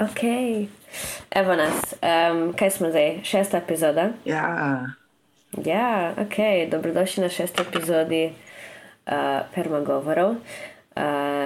[0.00, 0.22] Ok,
[1.30, 4.10] evo nas, um, kaj smo zdaj, šesta epizoda?
[4.24, 4.86] Ja,
[5.64, 8.32] Ja, ok, dobrodošli na šesti epizodi
[9.06, 9.12] uh,
[9.54, 10.30] Permagovorov.
[10.30, 10.36] Uh,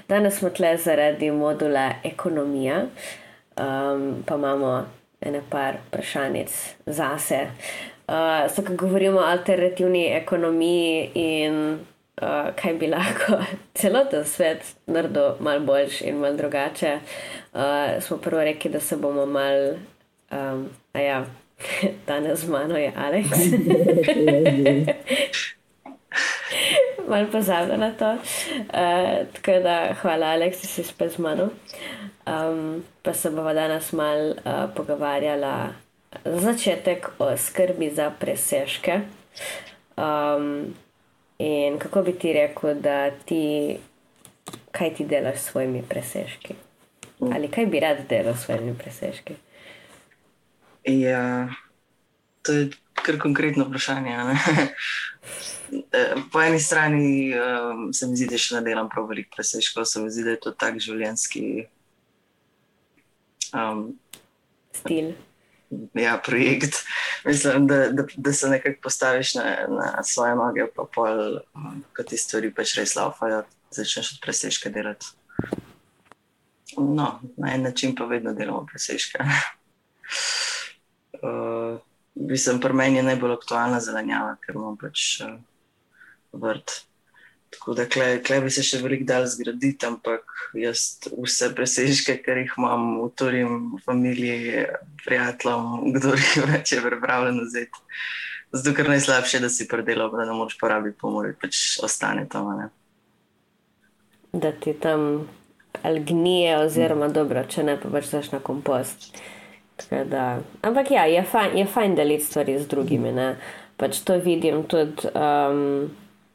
[0.09, 2.81] danes smo tle zaradi modula ekonomija,
[3.57, 4.87] um, pa imamo
[5.21, 7.47] ene par vprašanjic zase.
[8.09, 11.79] Uh, so, ko govorimo o alternativni ekonomiji in
[12.23, 13.39] uh, kaj bi lahko
[13.79, 17.40] celoten svet naredil malo boljši in malo drugače, uh,
[18.01, 19.75] smo prvo rekli, da se bomo mal,
[20.31, 21.25] um, a ja,
[22.07, 23.39] danes z mano je Aleks.
[27.09, 28.13] Mal pozabila na to.
[28.13, 28.19] Uh,
[29.33, 31.49] tako da hvala, Aleks, da si spet z mano.
[32.27, 34.37] Um, pa se bomo danes mal uh,
[34.77, 35.69] pogovarjala
[36.25, 39.01] za začetek o skrbi za presežke.
[39.97, 40.75] Um,
[41.39, 43.77] in kako bi ti rekel, da ti,
[44.73, 46.55] kaj ti delaš s svojimi presežki?
[47.21, 49.37] Ali kaj bi rad delal s svojimi presežki?
[50.85, 51.49] ja,
[52.43, 54.17] to je kar konkretno vprašanje.
[55.93, 59.85] Eh, Po eni strani um, se mi zdi, da še ne delam prav veliko presežkov,
[59.87, 61.43] se mi zdi, da je to tak življenjski
[63.55, 63.85] um,
[64.75, 65.13] Stil.
[65.95, 66.81] ja, projekt.
[67.23, 72.03] Mislim, da, da, da se nekako postaviš na, na svoje noge, pa pol, um, ko
[72.03, 75.15] ti stvari pač res laufajo, začneš od presežka delati.
[76.79, 79.19] No, na en način pa vedno delamo presežke.
[81.21, 81.77] Uh,
[82.15, 85.35] mislim, pri meni je najbolj aktualna zelenjava, ker imam pač uh,
[86.33, 86.73] vrt.
[87.53, 92.41] Tako da klej, klej bi se še veliko dal zgraditi, ampak jaz vse presežke, ker
[92.41, 94.65] jih imam, utorim familiji,
[95.05, 97.85] prijateljem, kdo jih več je pripravljen vzeti.
[98.55, 102.55] Zato, ker najslabše je, da si predelal, da ne moreš porabiti pomoč, pač ostane tam.
[102.57, 102.71] Ne?
[104.33, 105.29] da ti tam
[105.83, 109.13] ali gnije, oziroma dobro, če ne, pa pač daš na kompost.
[109.89, 113.13] Da, ampak ja, je fajn, je fajn deliti stvari z drugimi.
[113.17, 113.35] Ne?
[113.81, 115.09] Pač to vidim tudi.
[115.15, 115.91] Um,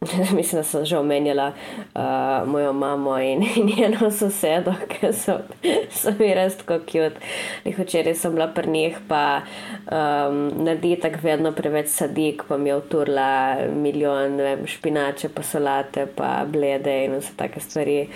[0.35, 1.51] Mislim, da sem že omenjala
[1.95, 5.37] uh, mojo mamo in, in njeno sosedo, ki so,
[5.91, 7.13] so mi res tako kjut.
[7.65, 12.75] Včeraj sem bila pri njih, pa um, naredi tako vedno preveč sadik, pa mi je
[12.75, 18.07] uturla milijon vem, špinače, pa solate, pa blede in vse take stvari.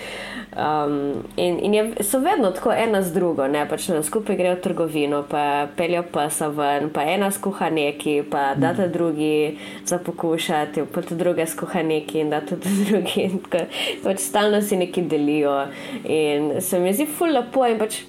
[0.57, 4.56] Um, in in je, so vedno tako ena z drugo, ne pač nam skupaj grejo
[4.56, 10.85] v trgovino, pa peljo pasa ven, pa ena skuha neki, pa date drugi za pokušati,
[10.94, 13.29] pa tudi druge skuha neki in da tudi drugi.
[13.44, 13.66] tako,
[14.03, 15.67] Pač stalno si neki delijo
[16.03, 18.01] in se mi zdi ful lepo in pač.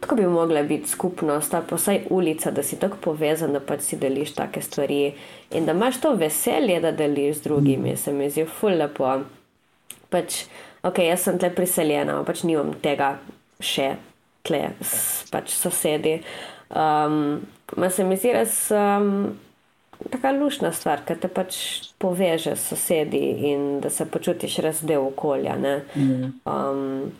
[0.00, 3.80] Tako bi mogla biti skupnost, ali pa vsaj ulica, da si tako povezan, da pač
[3.80, 5.14] si deliš take stvari
[5.50, 9.14] in da imaš to veselje, da deliš z drugimi, se mi zdi ful lepo.
[10.12, 10.44] Pač,
[10.82, 13.16] ok, jaz sem tle priseljena, pač nimam tega
[13.58, 13.96] še
[14.46, 16.20] tle, s, pač sosedi.
[16.70, 17.40] Um,
[17.76, 19.32] ma se mi zdi res um,
[20.10, 21.56] taka lušna stvar, ker te pač
[21.98, 25.56] poveže s sosedi in da se počutiš res del okolja.
[25.60, 25.76] Ne?
[26.44, 27.12] Um,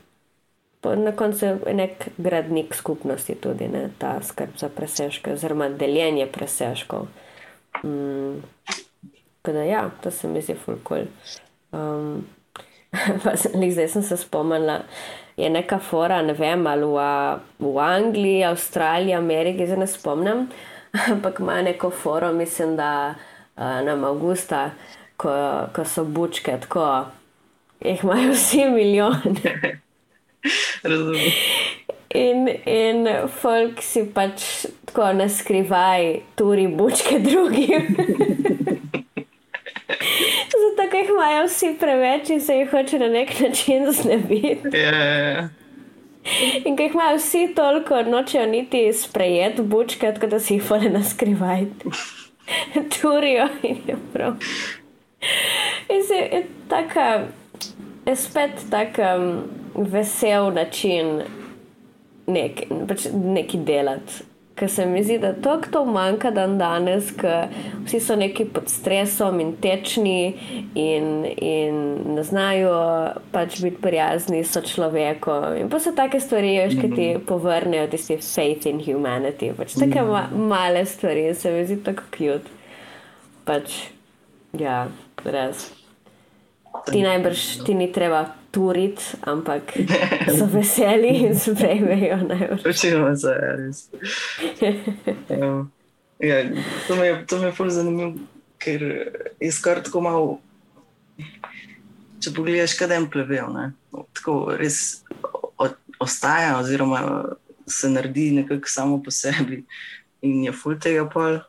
[0.87, 3.89] na koncu je nek gradnik skupnosti tudi, ne?
[3.99, 7.09] ta skrb za presežke, oziroma deljenje presežkov.
[7.83, 8.45] Mm,
[9.43, 11.09] tako da, ja, to se mi zdi fulkul.
[11.73, 12.27] Um,
[13.25, 14.81] pa zdaj sem se spomnila,
[15.37, 17.03] je neka fora, ne vem, ali v,
[17.59, 20.47] v Angliji, Avstraliji, Ameriki, zdaj ne spomnim,
[21.13, 23.15] ampak ima neko foro, mislim, da
[23.57, 24.71] uh, nam avgusta,
[25.17, 25.33] ko,
[25.73, 27.05] ko so bučke, tako
[27.81, 29.81] jih imajo vsi milijone.
[30.83, 31.33] Razumem.
[32.15, 33.09] In, in
[33.41, 37.97] folk si pač tako na skrivaj turi bučke drugim.
[40.63, 44.71] Zato, ker jih imajo vsi preveč in se jih hoče na nek način znebiti.
[44.73, 45.49] Ja, ja, ja.
[46.65, 50.91] In ker jih imajo vsi toliko, nočejo niti sprejeti bučke, tako da si jih vole
[50.91, 51.67] na skrivaj.
[52.95, 54.35] Turijo in je prav.
[55.89, 57.27] In se je taka,
[58.07, 59.43] je spet tak um,
[59.93, 61.21] vesel način
[62.27, 64.25] nek, pač neki delati.
[64.57, 67.51] Ker se mi zdi, da to, to manjka dan danes, ker
[67.85, 70.33] vsi so neki pod stresom in tečni
[70.73, 71.83] in, in
[72.17, 72.79] ne znajo
[73.35, 75.59] pač biti prijazni so človekom.
[75.61, 79.53] In pa so take stvari, veš, ki ti povrnejo tisti faith in humanity.
[79.57, 82.57] Pač take ma male stvari, se mi zdi tako cute.
[83.45, 83.77] Pač,
[84.57, 84.87] ja,
[85.29, 85.69] res.
[86.89, 88.25] Ti najbrž ti ni treba
[88.57, 89.77] turiti, ampak
[90.39, 92.65] so veseli in sprejmejo najbrž.
[92.65, 93.89] Večinoma se je res.
[95.29, 95.67] Ja.
[96.19, 96.37] Ja,
[96.89, 98.15] to mi je, to mi je ful zanimivo,
[98.59, 98.83] ker
[99.41, 100.31] je skoraj tako malo.
[102.25, 103.67] Če pogledaš, kaj je plevel, ne?
[104.17, 105.03] tako res
[105.61, 105.69] o,
[106.01, 107.03] ostaja, oziroma
[107.69, 109.65] se naredi nekako samo po sebi
[110.25, 111.43] in je full tega pol.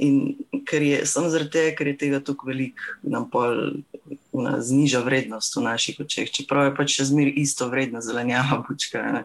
[0.00, 0.36] In
[0.68, 3.80] ker je samo zaradi tega, ker je tega tako veliko, nam pol
[4.60, 9.02] zniža vrednost v naših očeh, čeprav je pač še zmeraj isto vredno zelenjava bučka.
[9.02, 9.24] Ne?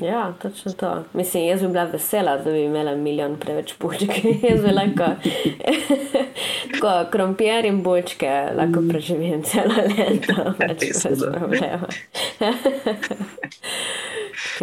[0.00, 1.04] Ja, točno to.
[1.12, 4.24] Mislim, jaz bi bila vesela, da bi imela milijon preveč bučk.
[4.50, 5.04] jaz bi lahko,
[6.72, 11.88] tako krompir in bučke, lahko preživim celo leto, več brez problema.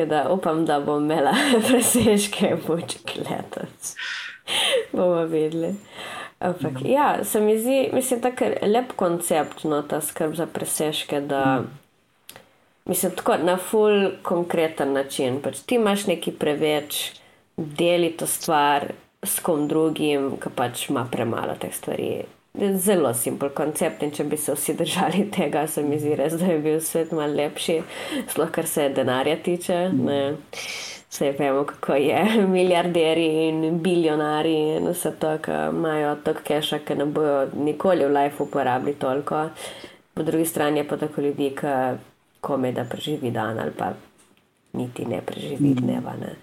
[0.09, 1.35] da upam, da bom imela
[1.67, 3.93] presežke bučk letos.
[4.93, 5.75] bomo videli.
[6.39, 11.63] Ampak, ja, se mi zdi, mislim, tako lep koncept, no, ta skrb za presežke, da
[12.85, 15.41] mislim, tako na full konkreten način.
[15.41, 17.11] Pač ti imaš neki preveč,
[17.57, 18.91] deli to stvar
[19.23, 22.11] s kom drugim, ki pač ima premalo teh stvari.
[22.75, 26.47] Zelo simpel koncept in če bi se vsi držali tega, se mi zdi res, da
[26.53, 27.81] bi bil svet malo lepši,
[28.31, 29.81] sploh kar se denarja tiče.
[29.93, 30.21] Ne.
[31.09, 32.25] Vse vemo, kako je,
[32.55, 38.13] milijarderji in bilionari in vse to, ki imajo tako keša, ki ne bojo nikoli v
[38.13, 39.49] life uporabili toliko.
[40.13, 41.73] Po drugi strani je pa tako ljudi, ki
[42.41, 43.93] kome da preživi dan ali pa
[44.73, 46.35] niti ne preživi dneva, ne?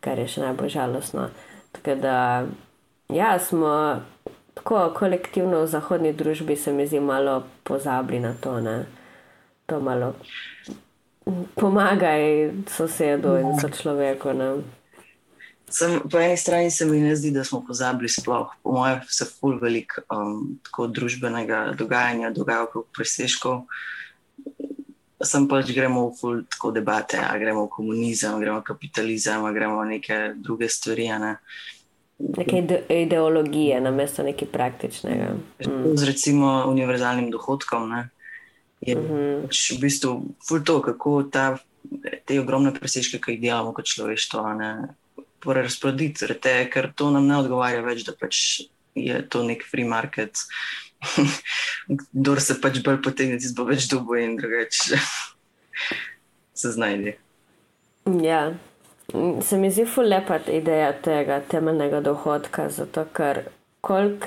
[0.00, 1.28] kar je še najbolj žalostno.
[1.72, 2.16] Tako da,
[3.08, 4.00] ja, smo
[4.54, 8.84] tako kolektivno v zahodni družbi, se mi zdi, malo pozabili na to, ne?
[9.66, 10.14] to malo
[11.54, 14.32] pomagaj sosedu in so človeku.
[15.70, 18.52] Sem, po eni strani se mi ne zdi, da smo pozabili sploh.
[18.62, 20.58] Po mojem, se ful veliko um,
[20.92, 23.64] družbenega dogajanja dogaja okrog presežkov.
[25.24, 29.52] Sem pač gremo v ful tako debate, a gremo v komunizem, gremo v kapitalizem, a
[29.56, 31.08] gremo v neke druge stvari.
[31.18, 31.38] Ne.
[32.20, 32.60] Neke
[32.92, 35.32] ideologije, namesto nekaj praktičnega.
[35.64, 35.96] Mm.
[35.96, 37.88] Z recimo univerzalnim dohodkom.
[37.88, 38.10] Ne
[38.86, 39.42] je uh -huh.
[39.42, 40.34] pač v bistvu
[40.64, 41.58] to, kako ta,
[42.24, 44.42] te ogromne presežke, ki jih delamo kot človeštvo,
[45.44, 46.26] razporediti,
[46.72, 48.60] ker to nam ne odgovarja več, da pač
[48.94, 50.38] je to nek free market.
[52.12, 54.98] Kdo se pač bolj potegne, ti bo več dubo in drugače
[56.60, 57.16] se znajde.
[58.22, 58.54] Ja,
[59.42, 63.44] se mi zdi fulepa ideja tega temeljnega dohodka, zato ker
[63.80, 64.26] koliko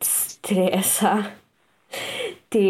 [0.00, 1.24] stresa
[2.48, 2.64] ti,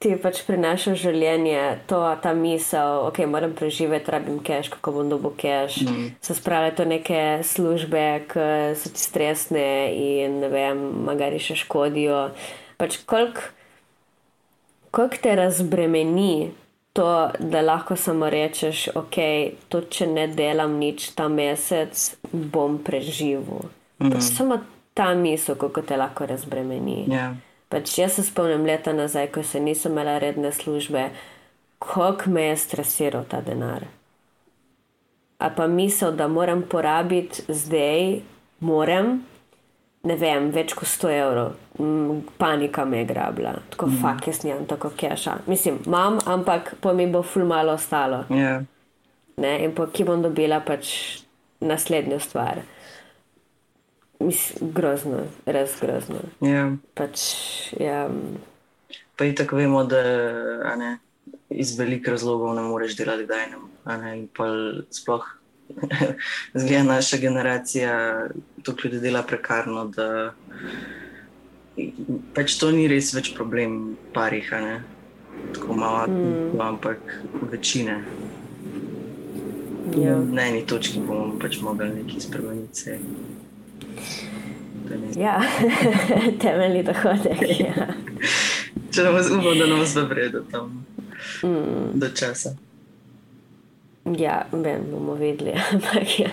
[0.00, 5.34] ti pač prinaša življenje, to, ta misel, ok, moram preživeti, rabim keš, kako bom dobil
[5.38, 5.82] keš.
[5.84, 6.08] Mm.
[6.24, 8.48] Se spravljajo to neke službe, ki
[8.80, 12.28] so ti stresne in ne vem, magari še škodijo.
[12.78, 13.52] Pač koliko
[14.90, 16.50] kolik te razbremeni
[16.92, 19.18] to, da lahko samo rečeš, ok,
[19.68, 23.68] to, če ne delam nič ta mesec, bom preživel.
[24.00, 24.10] Mm.
[24.10, 24.58] Pač samo
[24.98, 27.04] ta misel, kako te lahko razbremeni.
[27.06, 27.36] Yeah.
[27.68, 31.10] Pač jaz se spomnim leta nazaj, ko se nisem imela redne službe,
[31.78, 33.84] kako me je stresiral ta denar.
[35.38, 38.20] A pa misel, da moram porabiti zdaj,
[38.60, 39.20] moram,
[40.02, 41.52] ne vem, več kot 100 evrov.
[42.38, 44.00] Panika me je grabila, tako mm.
[44.00, 45.36] fuk, jaz nimam tako keša.
[45.46, 48.24] Mislim, imam, ampak po mi bo ful malo ostalo.
[48.30, 48.64] Yeah.
[49.38, 50.90] Ne, in po ki bom dobila pač
[51.60, 52.64] naslednjo stvar.
[54.20, 56.22] Mislim, grozno, res grozno.
[56.40, 56.72] Ja.
[56.94, 57.22] Pač,
[57.78, 58.08] ja.
[59.16, 60.02] Pa in tako vemo, da
[60.78, 60.96] ne,
[61.50, 64.46] iz velikih razlogov ne moreš delati, da je pa
[64.90, 65.26] sploh
[66.60, 68.28] zgleda naša generacija,
[68.62, 70.32] to ljudi dela prekarno, da
[72.34, 74.50] pač to ni res več problem parih,
[75.54, 76.60] tako malo, mm.
[76.60, 77.20] ampak
[77.52, 78.02] večine.
[79.96, 80.18] Ja.
[80.18, 82.98] Na eni točki bomo pač mogli nekaj spremeniti.
[85.16, 85.42] Ja,
[86.42, 87.42] temeljni dohodek.
[87.68, 87.88] Ja.
[88.94, 90.84] Če nam zgubo, da nam zdo vredo tam
[91.42, 91.98] mm.
[92.00, 92.54] do časa.
[94.16, 95.52] Ja, vem, bomo videli.
[96.22, 96.30] ja.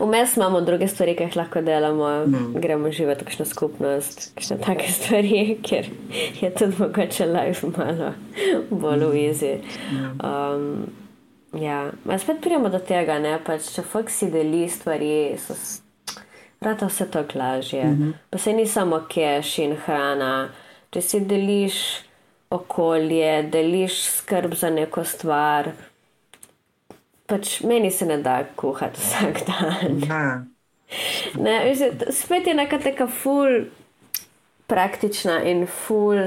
[0.00, 2.54] Vmes imamo druge stvari, ki jih lahko delamo, mm.
[2.62, 5.90] gremo živeti v kakšno skupnost, kakšne take stvari, ker
[6.40, 8.14] je tudi mogoče life malo
[8.70, 9.54] bolj v izi.
[9.92, 10.14] Ja.
[10.30, 10.88] Um,
[11.60, 11.84] ja,
[12.18, 15.58] spet pridemo do tega, ne, pač, če fuk si deli stvari, so
[16.62, 17.84] Rata vse to lažje.
[17.84, 18.12] Mm -hmm.
[18.30, 20.48] Pa se ni samo keš in hrana.
[20.90, 21.74] Če si deliš
[22.50, 25.70] okolje, deliš skrb za neko stvar,
[27.26, 30.02] pač meni se ne da kuhati vsak dan.
[31.40, 33.64] Ne, mislim, spet je neka taka ful
[34.66, 36.18] praktična in ful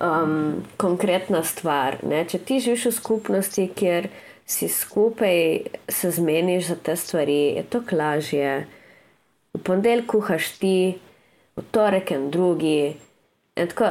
[0.00, 2.00] um, konkretna stvar.
[2.02, 2.24] Ne?
[2.26, 4.08] Če ti živiš v skupnosti, kjer
[4.46, 8.66] si skupaj se zmeniš za te stvari, je to lažje
[9.52, 10.98] v ponedeljek kuhaš ti,
[11.56, 12.96] v torek en drugi.
[13.56, 13.90] In tako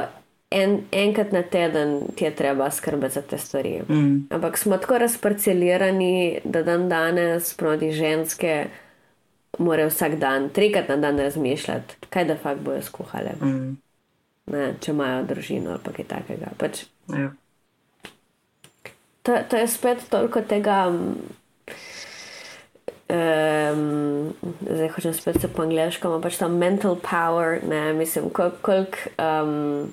[0.50, 3.82] en, enkrat na teden ti je treba skrbeti za te stvari.
[3.88, 4.26] Mm.
[4.30, 8.66] Ampak smo tako razparcelirani, da dan danes, proti ženske,
[9.58, 13.32] morajo vsak dan, trikrat na dan razmišljati, kaj da fakt bojo skuhale.
[13.42, 13.76] Mm.
[14.46, 16.50] Ne, če imajo družino ali kaj takega.
[16.58, 17.30] Pač, Ja.
[19.22, 20.92] to, to je spet toliko tega.
[23.12, 24.32] Um,
[24.64, 28.96] zdaj hočem spet se po angliško, ampak pač ta mental power, ne, mislim, koliko kolik,
[29.20, 29.90] um,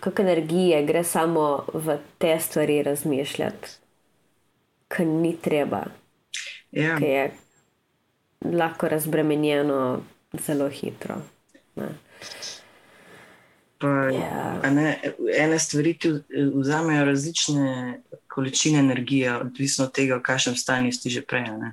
[0.00, 3.68] kolik energije gre samo v te stvari razmišljati,
[4.88, 5.84] ki ni treba,
[6.72, 6.98] Ja.
[6.98, 7.30] ki je
[8.44, 10.02] lahko razbremenjeno
[10.36, 11.16] zelo hitro.
[11.76, 11.88] Ne.
[13.78, 14.60] Pa, Ja.
[14.62, 15.00] a ne,
[15.38, 16.12] ene stvari ti
[16.54, 21.42] vzamejo različne količine energije, odvisno od tega, v kakšnem stanju si že prej.
[21.42, 21.72] ne.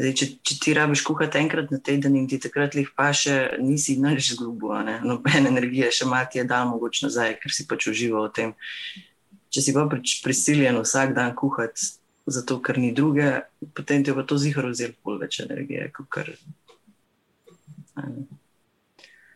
[0.00, 3.98] Zdaj, če, če ti rabiš kuhati enkrat na teden in ti takrat lih paše, nisi
[4.00, 4.94] nič zgubil, ne?
[5.04, 8.54] nobene energije, še malo ti je dal mogoče nazaj, ker si pač užival v tem.
[9.52, 11.90] Če si pa prisiljen vsak dan kuhati,
[12.32, 13.42] zato ker ni druge,
[13.76, 16.30] potem ti bo to zihar vzelo pol več energije, kot kar.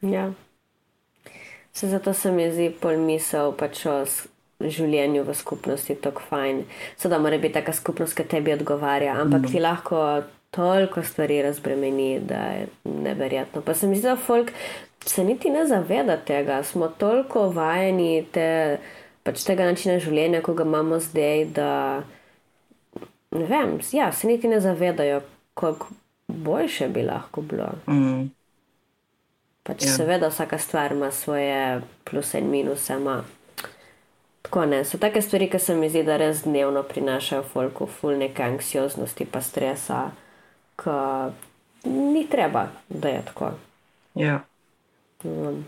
[0.01, 0.31] Ja.
[1.77, 3.99] Se zato se mi zdi pol misel pač o
[4.65, 6.63] življenju v skupnosti tako fajn.
[6.97, 9.53] Seveda mora biti taka skupnost, ki tebi odgovarja, ampak mm.
[9.53, 10.01] ti lahko
[10.55, 13.63] toliko stvari razbremeni, da je neverjetno.
[13.63, 14.53] Pa se mi zdi, da folk
[15.07, 16.63] se niti ne zaveda tega.
[16.63, 18.79] Smo toliko vajeni te,
[19.23, 22.03] pač tega načina življenja, ko ga imamo zdaj, da
[23.35, 25.21] ne vem, ja, se niti ne zavedajo,
[25.55, 25.87] koliko
[26.29, 27.69] boljše bi lahko bilo.
[27.89, 28.31] Mm.
[29.63, 29.89] Pač Ja.
[29.89, 29.97] ja.
[29.97, 32.95] Seveda, vsaka stvar ima svoje pluse in minuse.
[32.95, 33.25] Ima.
[34.43, 38.19] Tako ne, so take stvari, ki se mi zdi, da res dnevno prinašajo folku, ful
[38.21, 40.11] neke anksioznosti, pa stresa,
[40.77, 40.97] ki
[41.85, 43.51] ni treba, da je tako.
[44.15, 44.45] Ja.
[45.25, 45.65] Um,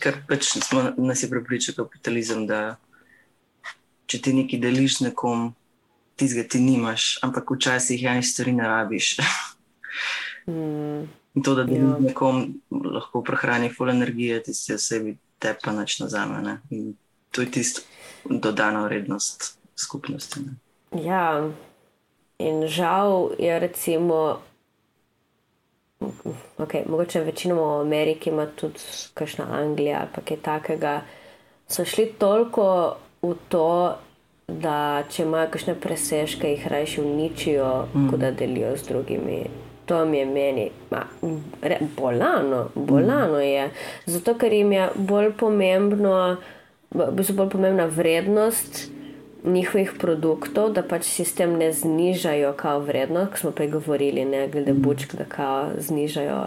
[0.00, 2.76] Ker pač smo, nas je prepričal kapitalizem, da
[4.06, 5.50] če ti nekaj deliš nekom,
[6.16, 9.16] tizga ti nimaš, ampak včasih enih stvari ne rabiš.
[10.48, 11.02] mm,
[11.34, 11.98] In to, da deliš Ja.
[12.00, 16.60] nekom, lahko prehrani full energije, tisti osebi te pa nič nazame.
[16.70, 16.94] In
[17.30, 17.82] to je tisto
[18.24, 20.40] dodana vrednost skupnosti.
[20.40, 20.54] Ne?
[21.04, 21.50] ja,
[22.38, 24.38] in žal je recimo.
[26.58, 28.78] Okay, mogoče večinoma v Ameriki ima tudi
[29.14, 31.00] kakšna Anglija ali pa kaj takega.
[31.68, 33.96] So šli toliko v to,
[34.48, 38.10] da če imajo kakšne presežke, jih raje uničijo, mm.
[38.10, 39.40] kot da delijo z drugimi.
[39.86, 41.02] To mi je meni ma,
[41.62, 43.70] re, bolano, bolano je.
[44.06, 46.36] Zato, ker jim je bolj pomembno,
[46.90, 48.95] bolj pomembna vrednost
[49.46, 54.72] njihovih produktov, da pač sistem ne znižajo kao vrednost, ko smo prej govorili, ne glede
[54.72, 56.40] bučk, da kao znižajo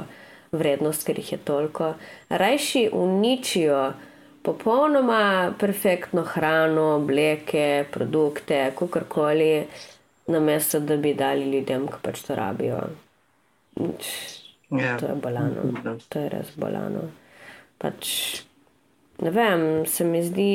[0.52, 1.94] vrednost, ker jih je toliko.
[2.30, 3.94] Rajši uničijo
[4.42, 9.66] popolnoma perfektno hrano, obleke, produkte, kakorkoli,
[10.28, 12.80] namesto da bi dali ljudem, ki pač to rabijo.
[14.70, 14.98] Ja.
[14.98, 15.96] To je bolano, Ja.
[16.10, 17.10] to je res bolano.
[17.78, 18.42] Pač,
[19.22, 20.52] ne vem, se mi zdi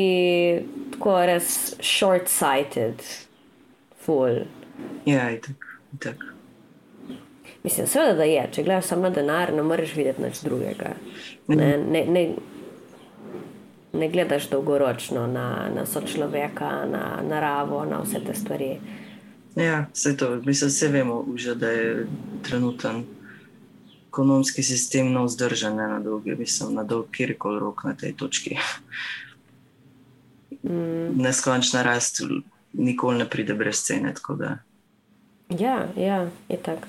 [0.93, 3.03] tako res short-sighted,
[4.05, 4.45] full.
[5.07, 6.25] Ja, itak, itak.
[7.65, 10.91] Mislim, seveda, da je, če gledaš samo na denar, ne moreš videti nič drugega.
[11.49, 12.25] Ne, ne, ne,
[13.93, 18.75] ne gledaš dolgoročno na, na sočloveka, na naravo, na vse te stvari.
[19.57, 22.07] Ja, vse to, mislim, vse vemo, že, da je
[22.43, 23.05] trenuten
[24.15, 28.55] ekonomski sistem na vzdržen, ne na dolgi, mislim, na dolg kjerkoli rok na tej točki.
[30.63, 32.23] Mm, Neskončna rast
[32.73, 34.15] nikoli ne pride brez cene.
[35.59, 36.87] ja, ja, je tako.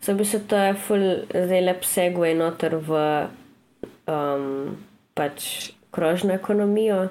[0.00, 1.00] Se bi se to je ful,
[1.30, 2.98] zdaj lep segway noter v
[4.06, 4.76] um,
[5.14, 7.08] pač krožno ekonomijo.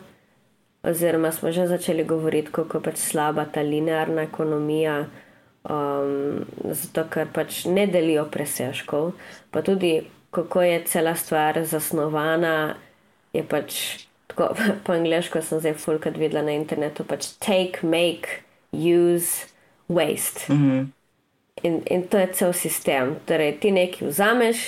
[0.84, 5.06] Oziroma, smo že začeli govoriti, kako je pač slaba ta linearna ekonomija,
[5.63, 9.13] um, zato ker pač ne delijo presežkov,
[9.51, 10.01] pa tudi
[10.34, 12.75] kako je cela stvar zasnovana,
[13.34, 13.79] je pač
[14.27, 14.55] tako
[14.86, 19.48] po angliško sem zdaj fulkrat videla na internetu, pač take, make, use,
[19.88, 20.50] waste.
[20.50, 20.91] Mhm.
[21.63, 23.15] In, in to je cel sistem.
[23.29, 24.63] Torej, ti nekaj vzameš,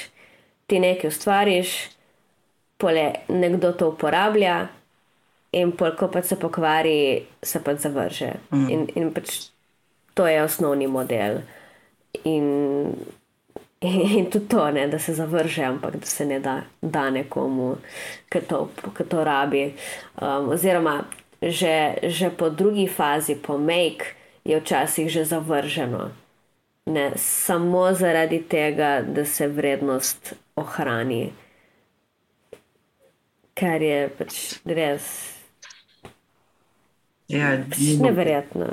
[0.70, 1.72] ti nekaj ustvariš,
[2.78, 4.68] pole nekdo to uporablja,
[5.56, 8.32] in pol, ko pač se pokvari, se pač zavrže.
[8.52, 8.70] Mm.
[8.70, 9.50] In, in pač
[10.16, 11.44] to je osnovni model.
[12.24, 12.48] In,
[13.82, 17.76] in tudi to, ne, da se zavrže, ampak da se ne da, da nekomu,
[18.30, 19.66] ki to, ki to rabi.
[20.22, 21.04] Um, oziroma,
[21.42, 26.12] že, že po drugi fazi, po make, je včasih že zavrženo.
[26.86, 31.34] Ne, samo zaradi tega, da se vrednost ohrani.
[33.56, 34.36] kar je pač
[34.68, 35.08] res.
[37.32, 38.68] Ja, pač neverjetno.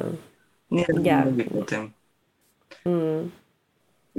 [0.72, 1.22] Ni ja.
[1.50, 1.92] potem.
[2.88, 3.30] Mm.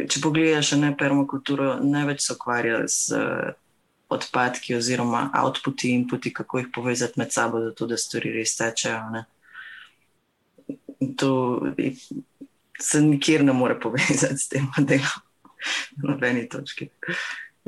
[0.10, 3.51] Če pogledaš na permakulturo, največ se ukvarja z uh,
[4.13, 9.24] odpadki oziroma outputi in inputi, kako jih povezati med sabo, zato da stvari res tečejo.
[11.19, 11.31] To
[12.79, 15.22] se nikjer ne more povezati s tem modelom,
[15.98, 16.89] na nobeni točki.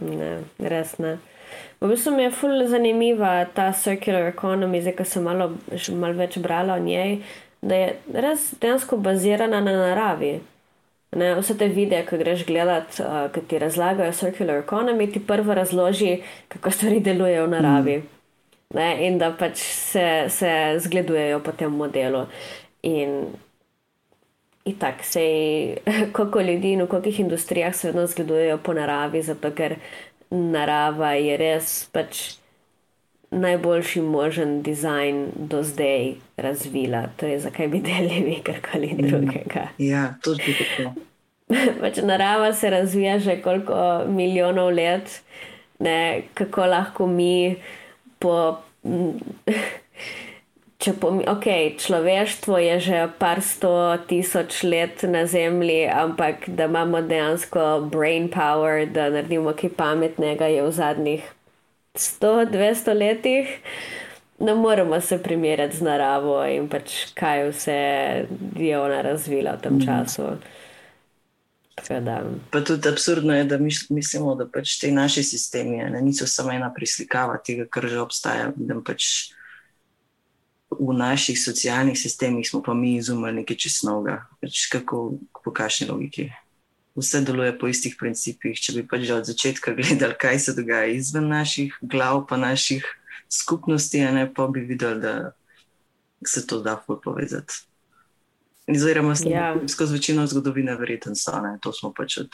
[0.02, 1.18] Ne, res ne.
[1.80, 5.52] V bistvu mi je fully zanimiva ta circular economy, zdaj, ko sem malo,
[5.94, 7.20] malo več brala o njej,
[7.66, 10.36] da je res dejansko bazirana na naravi.
[11.16, 15.56] Ne, vse te videe, ki greš gledat, uh, ki ti razlagajo circular economy, ti prvo
[15.56, 16.18] razloži,
[16.52, 17.98] kako stvari delujejo v naravi.
[17.98, 18.12] Mm.
[18.76, 20.52] Ne, in da pač se, se
[20.84, 22.26] zgledujejo po tem modelu.
[22.84, 23.22] In,
[24.66, 25.78] in tako se je,
[26.16, 29.78] koliko ljudi in v kolikih industrijah se vedno zgledujejo po naravi, zato ker
[30.30, 32.36] narava je res pač
[33.36, 37.08] najboljši možen dizajn do zdaj razvila.
[37.18, 39.08] Torej, zakaj bi delili karkoli mm.
[39.08, 39.68] drugega?
[39.78, 40.96] Ja, to je tako.
[41.82, 45.22] pač narava se razvija že koliko milijonov let,
[45.80, 47.56] ne, kako lahko mi
[48.20, 48.58] po.
[50.86, 51.46] Če pomi, ok,
[51.82, 58.84] človeštvo je že par sto tisoč let na Zemlji, ampak da imamo dejansko brain power,
[58.86, 61.24] da naredimo kaj pametnega, je v zadnjih
[61.96, 63.48] 100-200 letih,
[64.40, 67.80] ne moremo se primerjati z naravo in pač kaj vse
[68.60, 69.86] je ona razvila v tem mhm.
[69.86, 70.36] času.
[72.52, 73.58] Pa tudi absurdno je, da
[73.90, 78.54] mislimo, da pač te naše sistemi ne, niso samo ena preslikava tega, kar že obstaja.
[78.86, 79.10] Pač
[80.72, 86.30] v naših socialnih sistemih smo pa mi izumili nekaj česnoga, pač kako po kakšni logiki
[86.96, 88.58] vse deluje po istih principih.
[88.60, 92.86] Če bi pač že od začetka gledali, kaj se dogaja izven naših glav, pa naših
[93.30, 95.16] skupnosti, ne, pa bi videli, da
[96.26, 97.66] se to da povezati.
[98.66, 99.54] Oziroma, ja.
[99.70, 101.38] skozi večino zgodovine, verjetno so.
[101.42, 101.58] Ne.
[101.62, 102.32] To smo pač od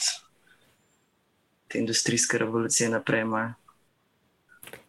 [1.67, 3.25] te industrijske revolucije naprej.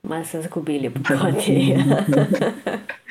[0.03, 1.75] Malo se zgubili po poti.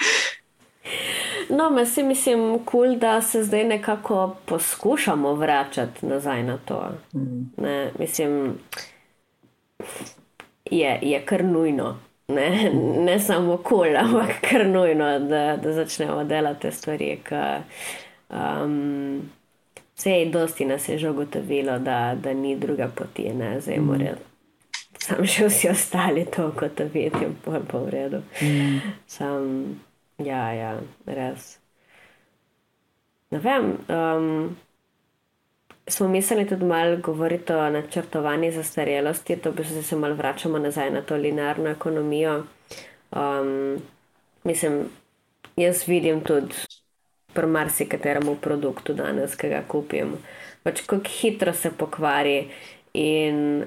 [1.52, 6.92] No, mislim, mislim cool, da se zdaj nekako poskušamo vračati nazaj na to.
[7.14, 7.64] Mm.
[7.64, 8.58] Ne, mislim,
[10.66, 11.98] je, je kar nujno.
[12.28, 17.20] Ne, ne samo kul, cool, ampak kar nujno, da, da začnemo delati te stvari.
[18.30, 19.22] Um,
[19.96, 23.86] vse je dosti nas je že ugotovilo, da, da ni druga poti, ne zdaj mm.
[23.86, 24.16] morajo.
[25.00, 28.22] Sam še vsi ostali to kot videti, in pol po vredu.
[28.42, 28.78] Mm.
[29.08, 29.42] Sam.
[30.26, 30.72] Ja, ja,
[31.08, 31.60] res.
[33.32, 33.78] Ne vem.
[33.90, 34.58] Um,
[35.88, 41.02] smo mislili tudi malo govoriti o načrtovanju zastarelosti, to bi se malo vračamo nazaj na
[41.02, 42.44] to linearno ekonomijo.
[43.12, 43.78] Um,
[44.44, 44.84] mislim,
[45.56, 46.56] jaz vidim tudi
[47.34, 50.16] pri marsikaterem produktu danes, ki ga kupim,
[50.64, 52.50] pač kako hitro se pokvari
[52.94, 53.64] in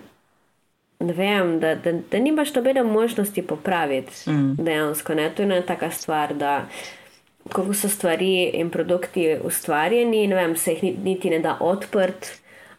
[1.01, 4.31] vem, da, da, da nimaš nobene možnosti popraviti.
[4.31, 4.55] Mm.
[4.65, 5.31] Dejansko, ne?
[5.31, 6.67] To je ena taka stvar, da
[7.53, 12.29] kako so stvari in produkti ustvarjeni, ne vem, se jih niti ne da odprt,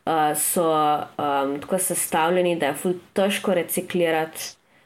[0.06, 4.40] uh, so um, tako sestavljeni, da je težko reciklirati.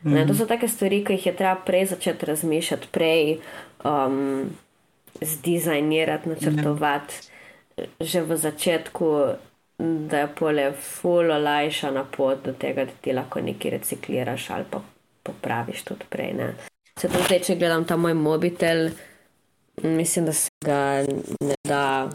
[0.03, 0.27] Mm -hmm.
[0.27, 3.37] To so take stvari, ki jih je treba prej začeti razmišljati, prej
[3.83, 4.49] um,
[5.21, 7.13] zdizajnirati, načrtovati.
[7.13, 7.29] Mm -hmm.
[7.99, 9.27] Že v začetku
[9.79, 14.65] da je pole full olajša na pot do tega, da ti lahko nekaj recikliraš ali
[14.71, 14.81] pa
[15.23, 16.33] popraviš tudi prej.
[16.33, 16.53] Ne.
[16.99, 18.89] Se to zdaj, če gledam ta moj mobitel,
[19.83, 21.05] mislim, da se ga
[21.41, 22.09] ne da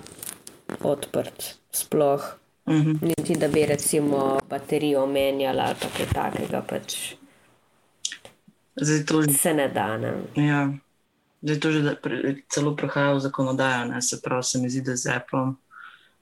[0.81, 2.25] odprt sploh.
[2.67, 3.03] Mm -hmm.
[3.03, 6.63] Niti da bi recimo baterijo omenjala ali kaj takega.
[6.69, 7.15] Pač
[8.77, 9.97] zdaj to se ne da.
[9.97, 10.13] Ne.
[10.37, 10.73] Ja.
[11.43, 14.03] Zdaj to že pre, celo prehaja v zakonodajo, ne?
[14.03, 15.53] se pravi, se mi zdi, da z Apple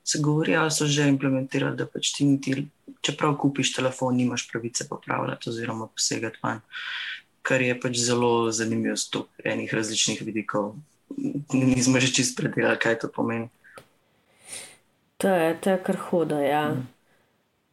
[0.04, 2.66] se govori, ali so že implementirali, da pač ti niti,
[3.00, 6.60] čeprav kupiš telefon, nimaš pravice popravljati oziroma posegati van.
[7.42, 10.74] Kar je pač zelo zanimivo z enih različnih vidikov.
[11.52, 13.48] Nismo že čist predelali, kaj to pomeni.
[15.22, 16.68] To je, to je kar hudo, ja.
[16.74, 16.86] Mm.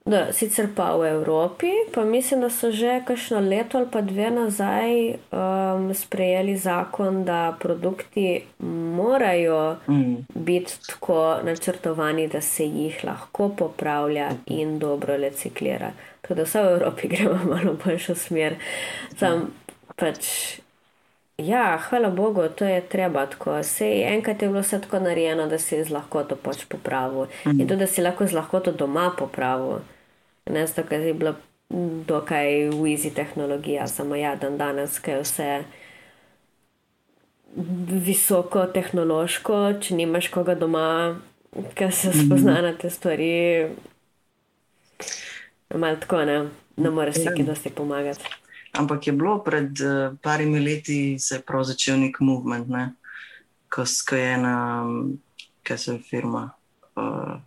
[0.06, 4.30] Da, sicer pa v Evropi, pa mislim, da so že kakšno leto ali pa dve
[4.32, 8.42] nazaj um, sprejeli zakon, da produkti
[8.96, 10.16] morajo mm.
[10.36, 15.92] biti tako načrtovani, da se jih lahko popravlja in dobro reciklira.
[16.22, 18.56] Tako da vse v Evropi gremo malo boljšo smer.
[19.18, 19.52] Sam
[19.96, 20.26] pač.
[21.40, 23.64] Ja, hvala Bogu, to je treba tako.
[23.64, 27.62] Sej enkrat je bilo vse tako narejeno, da si z lahkoto pač popravil mm.
[27.62, 29.80] in tudi, da si lahko z lahkoto doma popravil.
[30.50, 31.36] Ne, zato, ker je bilo
[32.08, 35.50] dokaj wizi tehnologija, samo ja, dan danes, ki je vse
[38.06, 41.20] visoko tehnološko, če nimaš koga doma,
[41.76, 43.32] ki se spozna na te stvari,
[45.76, 46.38] malo tako ne,
[46.78, 48.49] ne moreš si ki dosti pomagati.
[48.78, 52.94] Ampak je bilo pred uh, parimi leti, se je prav začel nek movement, ne?
[53.70, 54.86] ko, ko je ena,
[55.64, 56.50] kaj se je firma
[56.96, 57.40] uh,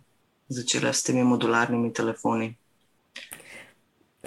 [0.47, 2.55] začela s temi modularnimi telefoni.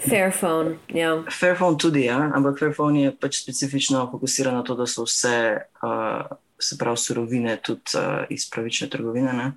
[0.08, 1.24] Fairphone, ja.
[1.32, 2.30] Fairphone tudi, ja?
[2.34, 7.56] ampak Fairphone je pač specifično fokusiran na to, da so vse, uh, se pravi, surovine
[7.64, 9.32] tudi uh, iz pravične trgovine.
[9.32, 9.52] Ne?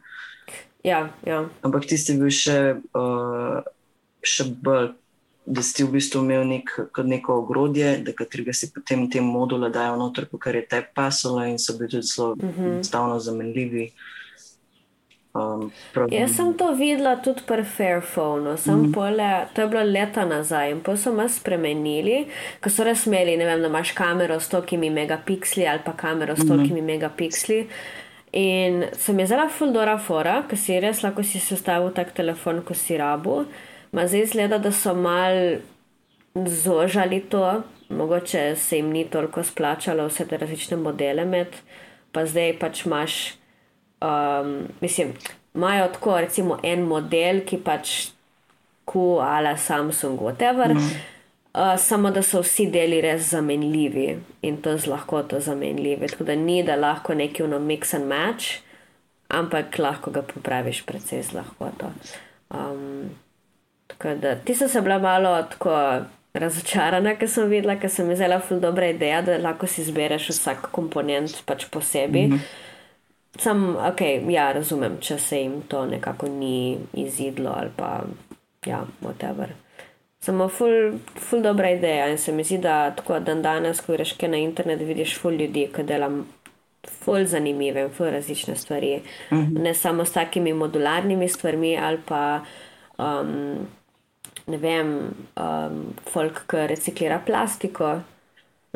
[0.84, 1.43] Ja, ja.
[1.62, 2.60] Ampak tisti je bil še,
[2.95, 3.60] uh,
[4.23, 4.93] še bolj,
[5.45, 6.69] da si v bistvu imel nek,
[7.06, 11.58] neko ogrodje, da katerega si potem te module dajo noter, kar je te pasalo in
[11.60, 12.65] so bili tudi zelo Mhm.
[12.65, 13.23] enostavno mm -hmm.
[13.23, 13.91] zamenljivi.
[15.34, 18.91] Um, prav- Jaz sem to videla tudi pri Fairphoneu, sem mm.
[18.91, 22.25] pole, to je bilo leta nazaj in pa so me spremenili,
[22.63, 26.36] ko so res imeli, ne vem, da imaš kamero s tokimi megapiksli ali pa kamero
[26.36, 26.86] s tokimi mm.
[26.86, 27.67] megapiksli.
[28.32, 32.62] In se mi je zela fuldora fora, ker si res lahko si sestavil tak telefon,
[32.62, 33.45] ko si rabu.
[33.91, 35.60] Ma zdaj izgleda, da so mal
[36.36, 41.56] zožali to, mogoče se jim ni toliko splačalo vse te različne modele med,
[42.12, 43.39] pa zdaj pač imaš
[44.02, 45.13] um, mislim,
[45.56, 48.10] imajo tako recimo en model, ki pač
[48.86, 50.73] ku ala Samsung, whatever.
[50.73, 50.89] Mm.
[51.54, 56.08] Uh, samo da so vsi deli res zamenljivi in to z lahkoto zamenljivi.
[56.08, 58.62] Tako da ni, da lahko neki uno mix and match,
[59.28, 61.91] ampak lahko ga popraviš precej z lahkoto.
[62.49, 63.10] Um,
[64.04, 65.76] da ti so se bila malo tako
[66.34, 70.70] razočarana, ker sem videla, ker sem vzela ful dobra ideja, da lahko si izbereš vsak
[70.72, 72.28] komponent pač posebej.
[72.28, 72.68] Mm -hmm.
[73.40, 78.02] Sam, ok, ja, razumem, če se jim to nekako ni izidlo ali pa,
[78.66, 79.54] ja, whatever.
[80.20, 84.18] Samo ful, ful dobra ideja in se mi zdi, da tako dan danes, ko greš
[84.22, 86.26] na internet, vidiš ful ljudi, ki delam
[86.88, 89.02] ful zanimive in ful različne stvari.
[89.32, 89.62] Mm -hmm.
[89.62, 92.42] Ne samo s takimi modularnimi stvarmi ali pa,
[92.98, 93.68] um,
[94.50, 94.96] ne vem,
[95.40, 98.00] um, folk, ki reciklira plastiko.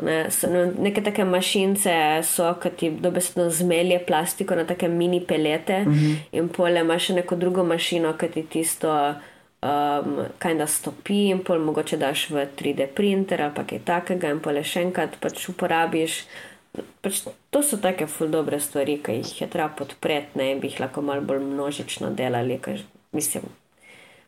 [0.02, 1.92] Ne, so, no, neke take mašince
[2.26, 6.16] so, ki ti dobesedno zmelje plastiko na take mini pelete, uh -huh.
[6.32, 9.14] in pole imaš še neko drugo mašino, ki ti tisto
[9.64, 14.40] um, kaj da stopi, in pol mogoče daš v 3D printer ali kaj takega, in
[14.40, 16.24] pole še enkrat pač uporabiš.
[17.02, 20.80] Pač to so take ful dobre stvari, ki jih je treba podpreti, ne bi jih
[20.80, 22.58] lahko malo bolj množično delali.
[22.58, 22.82] Kaj,
[23.12, 23.46] mislim,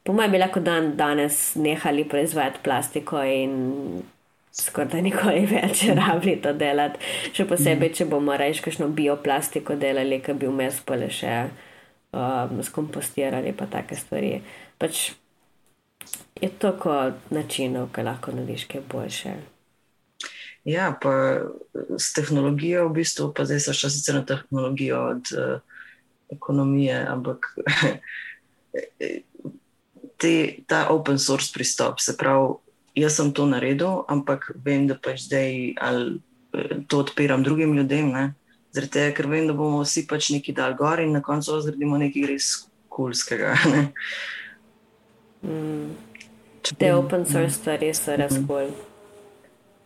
[0.06, 3.56] po mojem bi lahko dan danes nehali proizvajati plastiko in
[4.56, 7.02] skoraj da nikoli več rabili to delati.
[7.36, 11.34] Še posebej, če bomo reči, kakšno bioplastiko delali, ki bi vmes pole še
[12.14, 14.38] um, skompostirali, pa take stvari.
[14.78, 15.10] Pač
[16.40, 16.96] je toliko
[17.34, 19.36] načinov, ki lahko narediš kaj boljše.
[20.66, 21.12] Ja, pa
[21.98, 25.82] s tehnologijo v bistvu, pa zdaj so šla sicer na tehnologijo od uh,
[26.34, 27.52] ekonomije, ampak
[30.16, 30.32] te,
[30.66, 32.54] ta open source pristop, se pravi,
[32.96, 36.18] jaz sem to naredil, ampak vem, da pač zdaj ali
[36.88, 38.10] to odpiram drugim ljudem.
[38.12, 38.32] Ne?
[38.72, 41.98] Zaradi tega, ker vem, da bomo vsi pač neki dal gor in na koncu zgradimo
[42.00, 42.50] nekaj res
[42.92, 43.54] kulskega.
[43.72, 43.88] Ne?
[45.46, 45.90] Mm.
[46.66, 48.46] Te open source stvari so res kul.
[48.46, 48.70] Cool.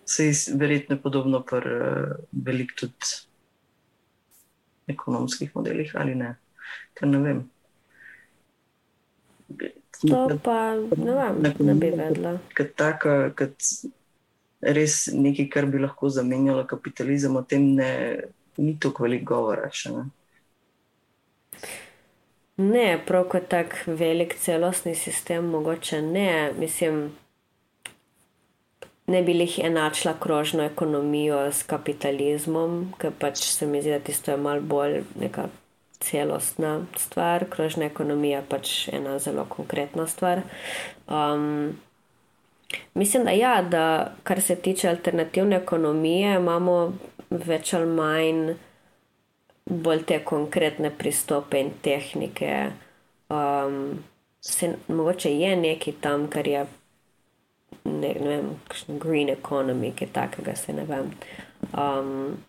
[0.08, 3.10] Se je verjetno podobno pri uh, velik tudi
[4.90, 6.30] ekonomskih modelih ali ne,
[6.98, 7.42] ker ne vem.
[10.00, 12.38] To pa ne vem, ne bi vedela.
[12.56, 13.68] Kot taka, kot
[14.60, 17.90] res nekaj, kar bi lahko zamenjalo kapitalizem, o tem ne,
[18.56, 19.92] ni tako veliko govora še.
[19.96, 20.06] Ne?
[22.60, 26.52] Ne, prav kot tak velik celostni sistem, mogoče ne.
[26.58, 27.06] Mislim,
[29.10, 34.32] ne bi jih enačila krožno ekonomijo s kapitalizmom, ker pač se mi zdi, da tisto
[34.32, 35.48] je mal bolj neka
[36.00, 37.44] celostna stvar.
[37.50, 40.42] Krožna ekonomija je pač ena zelo konkretna stvar.
[41.08, 41.78] Um,
[42.94, 46.92] mislim, da ja, da kar se tiče alternativne ekonomije, imamo
[47.30, 48.54] več ali manj
[49.70, 52.70] bolj te konkretne pristope in tehnike.
[53.30, 54.02] Um,
[54.40, 56.66] se, mogoče je nekaj tam, kar je
[57.84, 61.12] ne, ne vem, kakšen green economy, ki takega se ne vem.
[61.70, 62.40] Um,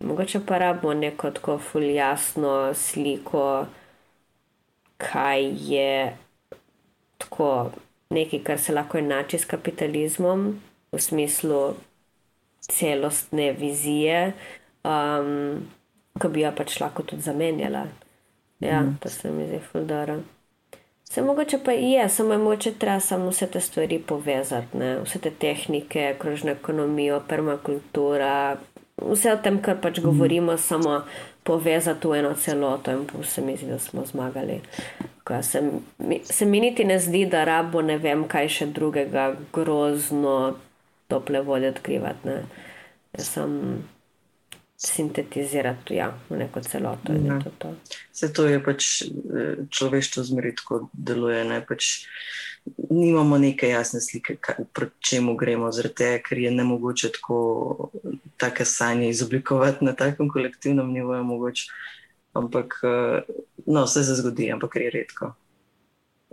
[0.00, 3.66] mogoče pa rabimo neko tako ful jasno sliko,
[4.96, 6.16] kaj je
[7.18, 7.70] tako
[8.10, 10.60] nekaj, kar se lahko enači s kapitalizmom
[10.92, 11.74] v smislu
[12.60, 14.32] celostne vizije.
[14.84, 15.68] Um,
[16.20, 17.84] Ko bi jo pač lahko tudi zamenjala.
[18.60, 18.98] Ja, mm.
[19.00, 20.18] to se mi zdi fuldoro.
[21.04, 24.98] Se mogoče pa je, samo je mogoče treba samo vse te stvari povezati, ne?
[25.00, 28.56] vse te tehnike, krožno ekonomijo, permakultura,
[29.00, 31.02] vse o tem, kar pač govorimo, samo
[31.42, 34.60] povezati v eno celoto in se mi zdi, da smo zmagali.
[35.42, 35.62] Se,
[36.24, 40.56] se mi niti ne zdi, da rabo ne vem, kaj še drugega grozno
[41.08, 42.28] tople vode odkrivati.
[42.28, 42.42] Ne?
[43.16, 43.54] Jaz sem
[44.80, 47.12] sintetizirati ja, v neko celoto.
[47.12, 47.38] Ja.
[47.44, 47.74] To, to.
[48.12, 51.44] Vse to je pač eh, človeštvo zmeri tako deluje.
[51.44, 51.60] Ne?
[51.60, 52.06] Pač
[52.88, 54.38] nimamo neke jasne slike,
[54.72, 57.90] proti čemu gremo, tega, ker je ne mogoče tako
[58.40, 61.52] take sanje izoblikovati na takem kolektivnem nivoju.
[62.32, 63.32] Ampak eh,
[63.66, 65.34] no, vse se zgodi, ampak je redko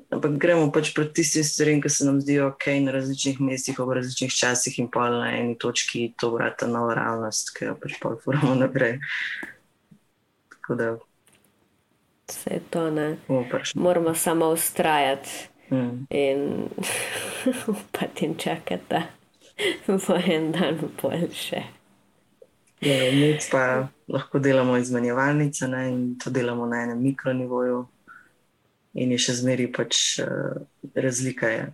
[0.09, 3.97] ampak gremo pač proti tistim stvarem, ki se nam zdijo ok na različnih mestih, v
[3.99, 8.15] različnih časih in pol na eni točki to vrata nova realnost, ki jo pač pa
[8.15, 8.99] uporabljamo naprej.
[10.55, 10.95] Tako da.
[12.27, 13.17] Vse je to, ne.
[13.75, 15.29] Moramo samo ustrajati
[15.71, 16.07] mm.
[16.09, 16.69] in
[17.73, 19.03] upati in čakati, da
[19.87, 21.63] bo en dan boljše.
[22.81, 27.87] Ja, mi pa lahko delamo izmenjevalnice in to delamo na enem mikronivoju
[28.97, 30.57] in je še zmeraj pač uh,
[30.95, 31.53] razlika.
[31.53, 31.69] Je,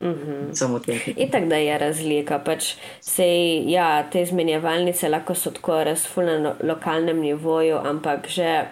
[0.00, 1.16] Mm -hmm.
[1.16, 2.38] In tako da je razlika.
[2.38, 8.64] Pač sej, ja, te izmenjevalnice lahko so tako razfulne na lokalnem nivoju, ampak že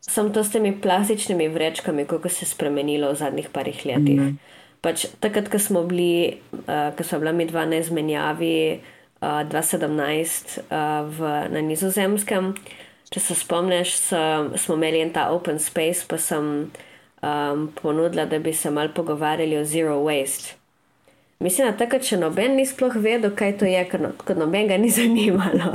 [0.00, 4.20] sem to s temi plastičnimi vrečkami, kako se je spremenilo v zadnjih parih letih.
[4.20, 4.34] Mm -hmm.
[4.80, 8.80] pač, takrat, ko smo bili, uh, ko smo bili mi dva na izmenjavi
[9.20, 12.54] uh, 2017 uh, v, na nizozemskem,
[13.12, 13.94] če se spomniš,
[14.56, 16.48] smo imeli en ta open space, pa sem
[17.22, 20.56] um, ponudila, da bi se mal pogovarjali o zero waste.
[21.42, 24.78] Mislim, da takrat, če noben ni sploh vedel, kaj to je, ker no, noben ga
[24.78, 25.74] ni zanimalo.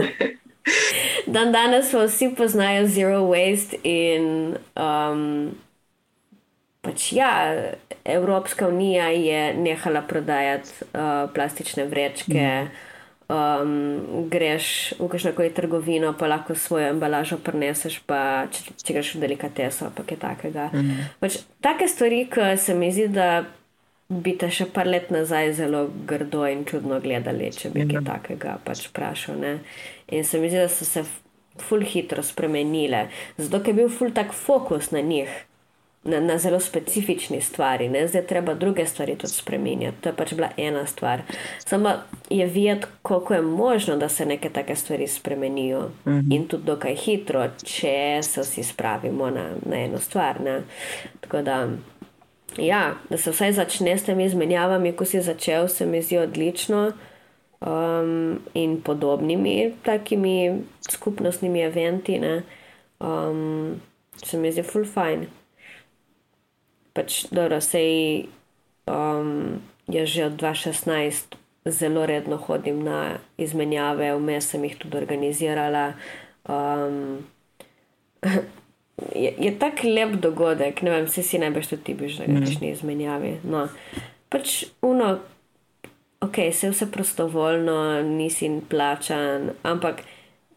[1.28, 5.24] Dan danes pa vsi poznajo zero waste in um,
[6.82, 7.32] pač ja,
[8.08, 12.46] Evropska unija je nehala prodajati uh, plastične vrečke.
[12.64, 12.86] Mm
[13.30, 19.14] um, greš v kakšno koli trgovino, pa lahko svojo embalažo preneseš, pa če, če greš
[19.16, 20.70] v delikateso, pa kaj takega.
[20.74, 21.06] -hmm.
[21.20, 23.46] pač, take stvari, ki se mi zdi, da
[24.10, 27.94] bi te še par let nazaj zelo grdo in čudno gledali, če bi -hmm.
[27.94, 29.40] kaj takega pač vprašal.
[29.40, 29.60] Ne?
[30.08, 31.04] In se mi zdi, da so se
[31.58, 35.30] ful hitro spremenile, zato ker je bil ful tak fokus na njih
[36.08, 38.08] na, na zelo specifični stvari, ne?
[38.08, 39.98] zdaj treba druge stvari tudi spremenjati.
[40.02, 41.22] To je pač bila ena stvar.
[41.66, 41.92] Samo
[42.30, 46.20] je videti, koliko je možno, da se neke take stvari spremenijo uh mhm.
[46.20, 46.36] -huh.
[46.36, 50.42] in tudi dokaj hitro, če se vsi spravimo na, na eno stvar.
[50.42, 50.62] Ne?
[51.20, 51.68] Tako da.
[52.58, 56.92] Ja, da se vsaj začne s temi izmenjavami, ko si začel, se mi zdi odlično.
[57.60, 62.22] Um, in podobnimi takimi skupnostnimi eventi,
[63.00, 63.82] um,
[64.26, 65.26] se mi zdi full fine
[66.98, 68.26] pač dobro, sej
[68.90, 71.38] um, jaz že od 2016
[71.70, 75.94] zelo redno hodim na izmenjave, vmes sem jih tudi organizirala.
[76.50, 77.28] Um,
[79.16, 82.58] je je tak lep dogodek, ne vem, vsi si najbrž tudi ti biš, da greš
[82.58, 82.62] mm.
[82.66, 83.34] na izmenjavi.
[83.44, 83.68] No,
[84.34, 85.20] pač uno,
[86.24, 90.02] ok, se vse prostovoljno, nisi plačan, ampak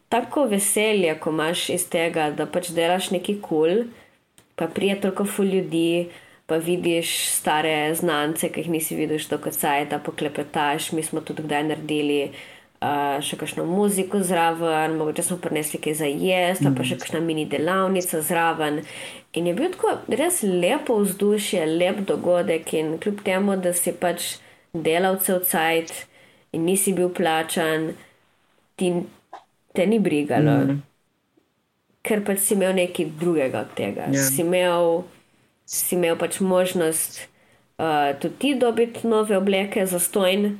[0.09, 3.85] tako veselje, ko imaš iz tega, da pač delaš neki kul, cool,
[4.55, 6.09] pa prije toliko ful ljudi
[6.51, 10.91] pa vidiš stare znance, ki jih nisi videl, što kot saj, da poklepetaš.
[10.91, 16.09] Mi smo tudi kdaj naredili uh, še kakšno muziko zraven, mogoče smo prinesli kaj za
[16.09, 16.75] jesti, mm.
[16.75, 18.81] pa še kakšna mini delavnica zraven.
[19.39, 24.33] In je bil tako res lepo vzdušje, lep dogodek in kljub temu, da si pač
[24.75, 25.95] delavcev cajt
[26.51, 27.93] in nisi bil plačan,
[28.75, 28.91] ti
[29.71, 30.57] te ni brigalo.
[30.65, 30.83] Mm.
[32.03, 34.11] Ker pač si imel nekaj drugega od tega.
[34.11, 34.19] Yeah.
[34.19, 34.27] Ja.
[34.27, 35.05] Si imel
[35.71, 37.21] si imel pač možnost
[37.79, 40.59] uh, tudi ti dobiti nove obleke za stojn.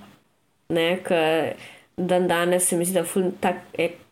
[1.98, 3.58] Dan danes se mi zdi, da je tak,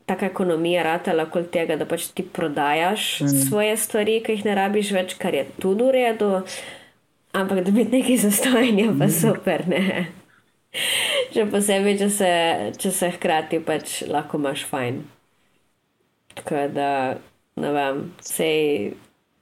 [0.05, 3.27] taka ekonomija ratala okoli tega, da pač ti prodajaš mm.
[3.47, 6.29] svoje stvari, ki jih ne rabiš več, kar je tudi v redu,
[7.37, 9.13] ampak da bi nekaj za stojnje, pa mm.
[9.15, 9.63] super.
[9.69, 10.07] Ne?
[11.33, 12.31] Še posebej, če se,
[12.81, 14.99] če se hkrati pač lahko imaš fajn.
[16.41, 16.91] Tako da,
[17.61, 18.91] ne vem, sej,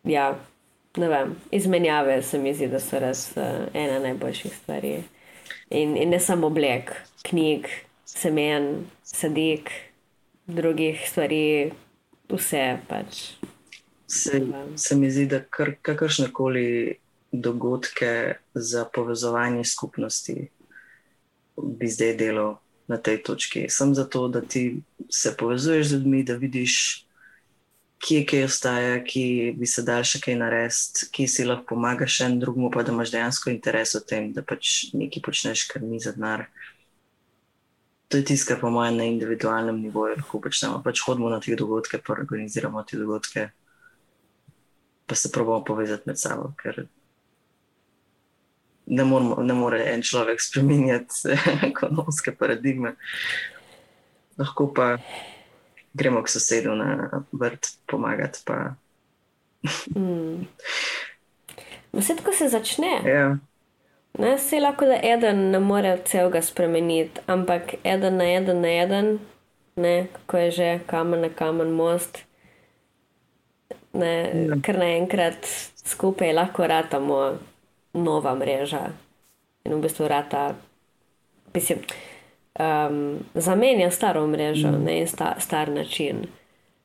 [0.07, 0.29] ja
[0.97, 4.93] ne vem, izmenjave se mi zdi, da so res uh, ena najboljših stvari.
[5.69, 6.93] In, in ne samo oblek,
[7.27, 7.67] knjig,
[8.05, 9.71] semen, sadik,
[10.47, 11.71] drugih stvari,
[12.31, 13.23] vse pač.
[14.07, 14.39] Se,
[14.75, 16.97] se mi zdi, da kar, kakršne koli
[17.31, 20.47] dogodke za povezovanje skupnosti
[21.57, 22.55] bi zdaj delal
[22.87, 23.65] na tej točki.
[23.69, 24.79] Sem zato, da ti
[25.09, 27.06] se povezuješ z ljudmi, da vidiš
[28.03, 32.39] kje kaj ostaja, ki bi se dal še kaj narediti, ki si lahko pomagaš en
[32.41, 36.13] drugmu, pa da imaš dejansko interes v tem, da pač nekaj počneš, kar ni za
[36.17, 36.47] denar.
[38.07, 40.83] To je tisto, kar po mojem na individualnem nivoju lahko počnemo.
[40.85, 43.49] Pač hodimo na te dogodke, pa organiziramo te dogodke,
[45.07, 46.85] pa se pravimo povezati med sabo, ker
[48.85, 51.35] ne, moramo, ne more en človek spremenjati
[51.71, 52.95] ekonomske paradigme.
[54.37, 54.95] Lahko pa
[55.97, 58.39] gremo k sosedu na vrt pomagati.
[58.45, 58.73] Pa.
[59.95, 60.47] mm.
[61.93, 63.01] Vse tako se začne.
[63.05, 63.37] Ja.
[64.17, 69.19] Ne, vse lahko, da eden ne more celega spremeniti, ampak eden na eden na eden,
[69.75, 72.23] ne, kako je že kamen na kamen most,
[73.93, 74.13] ne,
[74.49, 74.55] Ja.
[74.65, 75.45] kar naenkrat
[75.85, 77.37] skupaj lahko ratamo
[77.93, 78.89] nova mreža
[79.65, 80.55] in v bistvu rata,
[81.53, 81.79] mislim,
[82.59, 86.25] um, zamenja staro mrežo ne, in sta, star način.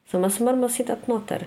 [0.06, 1.44] Samo se moramo sitati noter.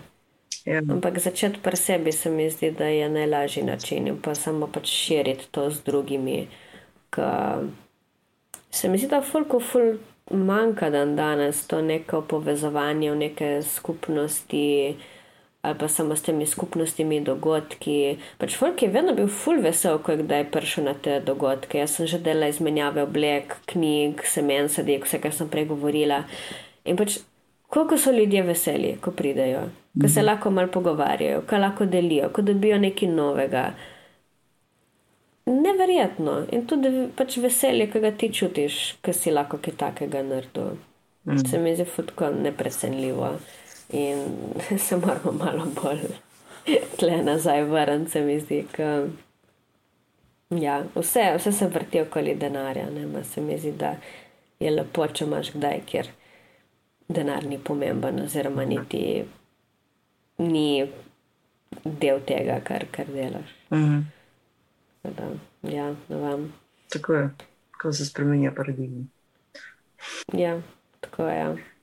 [0.66, 0.82] Ja.
[0.90, 4.88] Ampak začeti pri sebi se mi zdi, da je najlažji način, in pa samo pač
[4.88, 6.48] širiti to z drugimi.
[7.10, 7.62] Ka
[8.72, 9.98] se mi zdi, da fulko ful
[10.32, 14.96] manjka dan danes to neko povezovanje v neke skupnosti.
[15.66, 18.18] Ali pa samo s temi skupnostimi dogodki.
[18.38, 21.80] Pač folk je vedno bil ful vesel, ko je kdaj prišel na te dogodke.
[21.82, 26.22] Jaz sem že delala izmenjave oblek, knjig, semen, sadek, vse, kar sem prej govorila.
[26.86, 27.18] In pač
[27.74, 29.66] koliko so ljudje veseli, ko pridejo,
[30.02, 33.66] ko se lahko malo pogovarjajo, ko lahko delijo, ko dobijo nekaj novega.
[35.46, 36.40] Neverjetno.
[36.54, 40.78] In tudi pač veselje, ki ga ti čutiš, ko si lahko kaj takega naredil.
[41.26, 41.46] Mm.
[41.50, 43.34] Se mi zdi futko neprecenljivo.
[43.90, 44.26] In
[44.86, 46.02] se moramo malo bolj
[47.00, 48.66] tle nazaj vrniti, se mi zdi.
[48.72, 49.08] Ka,
[50.50, 52.90] ja, vse, vse se vrti okoli denarja.
[52.90, 53.96] Ne, se mi zdi, da
[54.60, 56.12] je lepo, če imaš kdaj, kjer
[57.08, 59.26] denar ni pomemben, oziroma niti
[60.38, 60.68] ni
[61.84, 63.56] del tega, kar, kar delaš.
[63.72, 64.00] Mhm.
[64.00, 64.16] Tako
[65.16, 65.28] Da,
[65.70, 66.54] ja, ne vem.
[66.90, 67.30] Tako je,
[67.82, 69.04] ko se spremenja paradigma.
[70.34, 70.62] Ja,
[71.00, 71.75] tako je.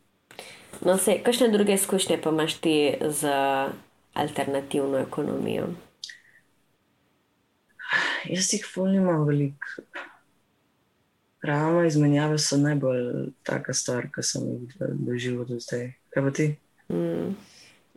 [0.82, 3.30] No, sej, kakšne druge izkušnje pa imaš ti z
[4.14, 5.68] alternativno ekonomijo?
[8.24, 9.84] Jaz jih ful nimam veliko.
[11.42, 15.92] Realno izmenjave so najbolj taka stvar, ki sem jih doživel do zdaj.
[16.14, 16.46] Kaj pa ti?
[16.90, 17.34] Mm.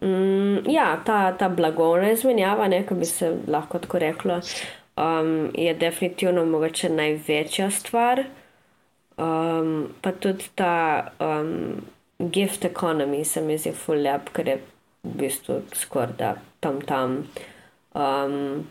[0.01, 4.41] Mm, ja, ta, ta blagovna izmenjava, ne, ko bi se lahko tako reklo,
[4.97, 8.25] um, je definitivno mogoče največja stvar.
[9.17, 11.85] Um, pa tudi ta um,
[12.19, 14.57] gift economy se mi zdi full lep, ker je
[15.03, 17.23] v bistvu skoraj da tam tam.
[17.95, 18.65] Um,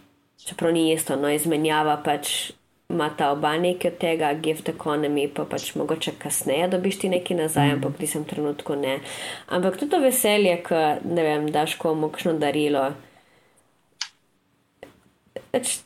[0.45, 2.53] čeprav ni isto, no izmenjava pač
[2.91, 7.37] ima ta oba nekaj od tega, gift economy pa pač mogoče kasneje dobiš ti nekaj
[7.37, 8.99] nazaj, ampak v tistem trenutku ne.
[9.49, 12.93] Ampak tudi to veselje, ko ne vem, daš komu kakšno darilo.
[15.55, 15.77] Pač,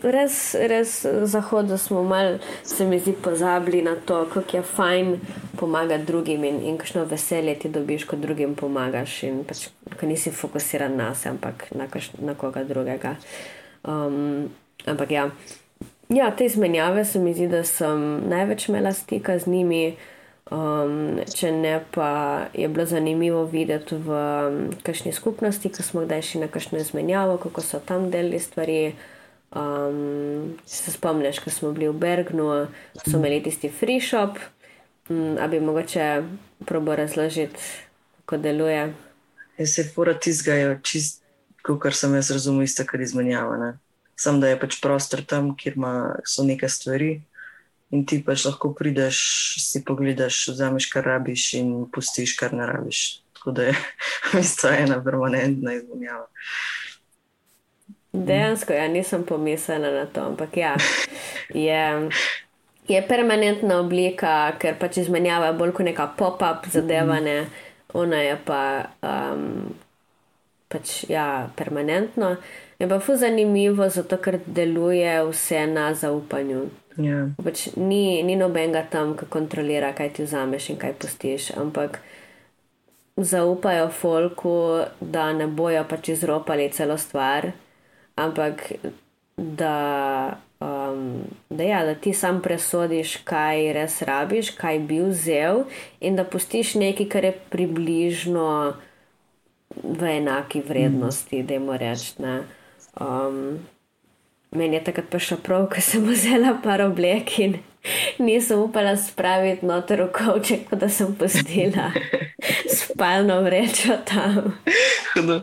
[0.00, 5.10] res, res v Zahodu smo malo, se mi zdi, pozabili na to, kako je fajn
[5.60, 9.18] pomagati drugim in, in kakšno veselje ti dobiš, ko drugim pomagaš.
[9.28, 9.66] In pač,
[10.00, 13.18] ko nisi fokusiran na sebe, ampak na, kaš, na koga drugega.
[13.84, 14.48] Um,
[14.88, 15.28] ampak ja,
[16.08, 19.84] ja, te izmenjave se mi zdi, da sem največ imela stika z njimi.
[20.50, 26.22] Um, če ne, pa je bilo zanimivo videti v um, kakšni skupnosti, ko smo kdaj
[26.26, 28.94] šli na kakšno izmenjavo, kako so tam delili stvari.
[29.52, 32.66] Um, se spomniš, ko smo bili v Bergnu,
[33.04, 34.40] so imeli tisti free shop.
[35.10, 36.22] Um, a bi mogoče
[36.66, 37.60] probo razložiti,
[38.24, 38.94] kako deluje.
[39.58, 41.22] Jaz se fura tizgajo, čist,
[41.62, 43.56] kot sem jaz razumel, isto kar izmenjava.
[43.56, 43.72] Ne?
[44.16, 47.20] Sam da je pač prostor tam, kjer ima, so neke stvari.
[47.92, 49.18] In ti pač lahko prideš,
[49.60, 53.22] si pogledaš, vzameš, kar rabiš, in pustiš, kar ne rabiš.
[53.36, 53.74] Tako da je
[54.32, 56.26] v bistvu ena permanentna izmenjava.
[58.12, 60.74] Dejansko, ja, nisem pomislila na to, ampak ja,
[61.54, 62.10] je,
[62.88, 67.46] je permanentna oblika, ker pač izmenjava bolj kot neka pop-up zadevane,
[67.96, 68.60] ona je pa
[69.00, 69.72] um,
[70.68, 72.36] pač ja, permanentno.
[72.80, 76.66] Je pa fu zanimivo, zato ker deluje vse na zaupanju.
[77.00, 77.26] Ja.
[77.44, 82.00] Pač ni, ni nobenega tam, ki kontrolira, kaj ti vzameš in kaj pustiš, ampak
[83.16, 84.56] zaupajo folku,
[85.00, 87.52] da ne bojo pač izropali celo stvar,
[88.16, 88.64] ampak
[89.36, 95.64] da, um, da, ja, da ti sam presodiš, kaj res rabiš, kaj bi vzel,
[96.00, 98.48] in da pustiš nekaj, kar je približno
[99.82, 102.42] v enaki vrednosti, da jim rečem.
[103.00, 103.62] Um,
[104.52, 107.58] meni je takrat prišlo prav, ko sem vzela par oblek in
[108.18, 111.90] nisem upala spraviti noter v kovček, da sem postila
[112.78, 114.58] spalno vrečo tam.
[115.14, 115.42] Hudo.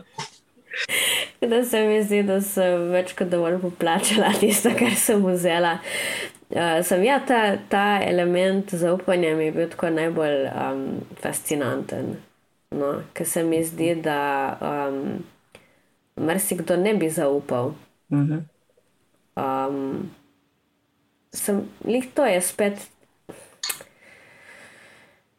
[1.40, 5.78] Da se mi zdi, da sem več kot dovolj poplačala tisto, kar sem vzela.
[6.50, 10.80] Uh, sem ja, ta, ta element zaupanja mi je bil tako najbolj um,
[11.20, 12.16] fascinanten.
[12.74, 14.18] No, ker se mi zdi, da
[14.62, 15.20] um,
[16.16, 17.74] marsikdo ne bi zaupal.
[18.14, 18.46] Mhm.
[19.40, 20.10] Um,
[21.32, 22.88] sem, lih to je spet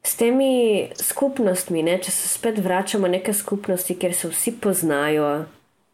[0.04, 5.46] s temi skupnostmi, ne, če se spet vračamo v neke skupnosti, kjer se vsi poznajo,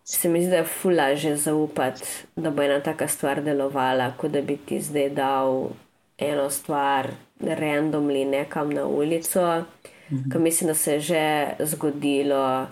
[0.07, 4.31] se mi zdi, da je fula že zaupati, da bo ena taka stvar delovala, kot
[4.31, 5.73] da bi ti zdaj dal
[6.17, 9.65] eno stvar randomly nekam na ulico.
[10.09, 10.31] Mhm.
[10.31, 12.67] Ker mislim, da se je že zgodilo,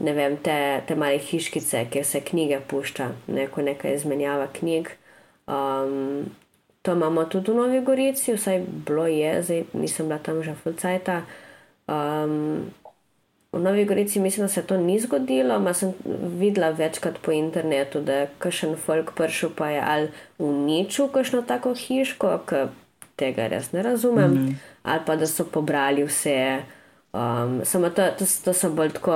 [0.00, 4.88] ne vem, te, te male hiškice, kjer se knjige pušča, neko neka izmenjava knjig.
[5.46, 6.30] Um,
[6.82, 11.22] to imamo tudi v Novi Gorici, vsaj bilo je, zdaj nisem bila tam že fulcajta.
[11.88, 12.70] Um,
[13.52, 15.92] v Novi Gorici mislim, da se to ni zgodilo, ma sem
[16.38, 21.74] videla večkrat po internetu, da je kakšen folk prišel pa je ali uničil kakšno tako
[21.74, 22.66] hiško, ki
[23.16, 24.54] tega res ne razumem, mm -hmm.
[24.82, 26.62] ali pa da so pobrali vse.
[27.12, 29.14] Um, samo to, to, to so bolj tako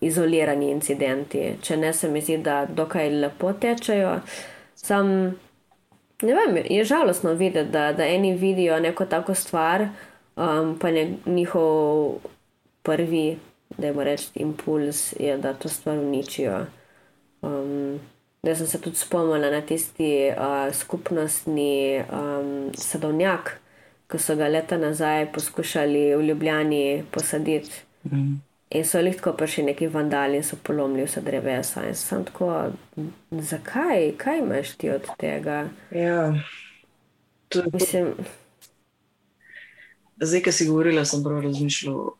[0.00, 4.18] izolirani incidenti, če ne se mi zdi, da dokaj lepo tečejo.
[4.76, 5.08] Sam,
[6.22, 9.86] ne vem, je žalostno videti, da, da eni vidijo neko tako stvar,
[10.36, 12.18] um, pa ne, njihov
[12.82, 13.38] prvi,
[13.78, 16.66] da jim rečem, impuls je, da to stvar uničijo.
[17.42, 18.00] Um,
[18.42, 23.60] da sem se tudi spomnila na tisti uh, skupnostni um, sadovnjak
[24.10, 27.82] ki so ga leta nazaj poskušali v Ljubljani posaditi.
[28.04, 28.40] Mm.
[28.70, 31.86] In so jih tako prišli neki vandali in so polomili vse drevesa.
[31.88, 32.70] In sem tako,
[33.30, 35.68] zakaj, kaj imaš ti od tega?
[35.90, 36.34] Ja,
[37.48, 38.14] to je mislim.
[40.20, 42.10] Zdaj, ki si govorila, sem prav razmišljala,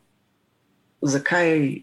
[1.02, 1.82] zakaj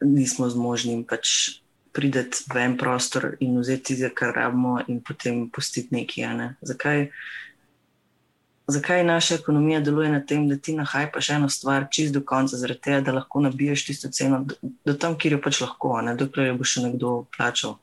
[0.00, 1.58] nismo zmožni pač
[1.92, 6.34] priti v en prostor in vzeti, kar rabimo, in potem pustiti nekaj.
[6.38, 6.48] Ne?
[6.62, 7.08] Zakaj?
[8.68, 12.80] Zakaj naša ekonomija deluje na tem, da ti nahajpaš eno stvar čist do konca, zaradi
[12.80, 14.54] tega, da lahko nabiješ tisto ceno do,
[14.84, 17.78] do tam, kjer jo pač lahko, ne, dokler jo bo še nekdo plačal.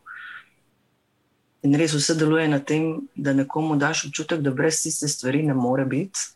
[1.66, 5.58] In res vse deluje na tem, da nekomu daš občutek, da brez tiste stvari ne
[5.58, 6.32] more biti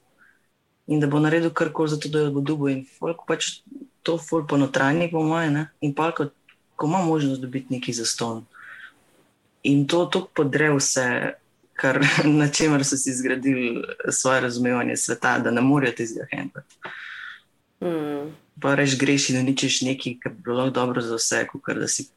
[0.90, 2.72] in da bo naredil karkoli za to, da jo bo dubo.
[2.74, 3.60] In folk pač
[4.02, 5.68] to ful ponotranji, po moje, ne?
[5.86, 6.32] in pa ko,
[6.76, 8.42] ko ima možnost dobiti neki zaston.
[9.70, 11.06] In to tako podre vse
[11.80, 12.00] kar,
[12.40, 16.76] na čemer so si zgradili svoje razumevanje sveta, da ne morejo tega handlati.
[17.82, 18.36] Mm.
[18.62, 22.10] Pa reč greš in uničiš nekaj, kar bi bilo dobro za vse, kot da si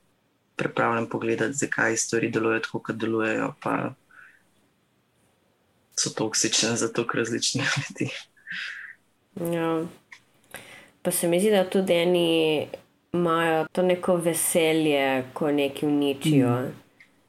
[0.56, 3.94] pripravljen pogledati, zakaj stvari delujejo tako, kot delujejo, pa
[5.96, 8.10] so toksične za to, kar različni ljudi.
[9.54, 9.84] Ja.
[11.02, 12.66] Pa se mi zdi, da tudi eni
[13.12, 16.60] imajo to neko veselje, ko nekaj uničijo.
[16.60, 16.81] Mm.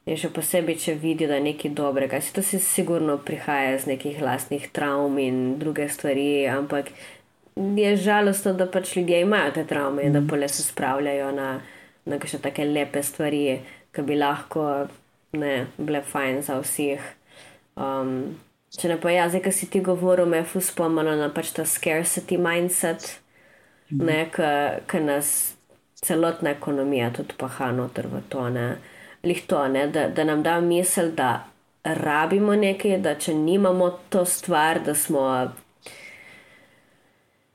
[0.04, 2.20] In še posebej, če vidijo, da je nekaj dobrega.
[2.20, 6.92] Se to si sigurno prihaja iz nekih lastnih travm in druge stvari, ampak
[7.56, 11.50] je žalostno, da pač ljudje imajo te travme in da pole se spravljajo na,
[12.06, 13.62] na še take lepe stvari,
[13.96, 14.66] ki bi lahko
[15.40, 17.06] ne, bile fajn za vseh.
[17.80, 18.34] Um,
[18.76, 22.36] če ne pa jaz, ki si ti govoril, me je fuspomnilo na pač ta scarcity
[22.42, 23.22] mindset,
[23.88, 25.30] ki nas
[26.04, 28.50] celotna ekonomija tudi paha noter v to.
[28.52, 28.68] Ne
[29.48, 31.46] to, ne, da, da nam da misel, da
[31.84, 35.54] rabimo nekaj, da če nimamo to stvar, da smo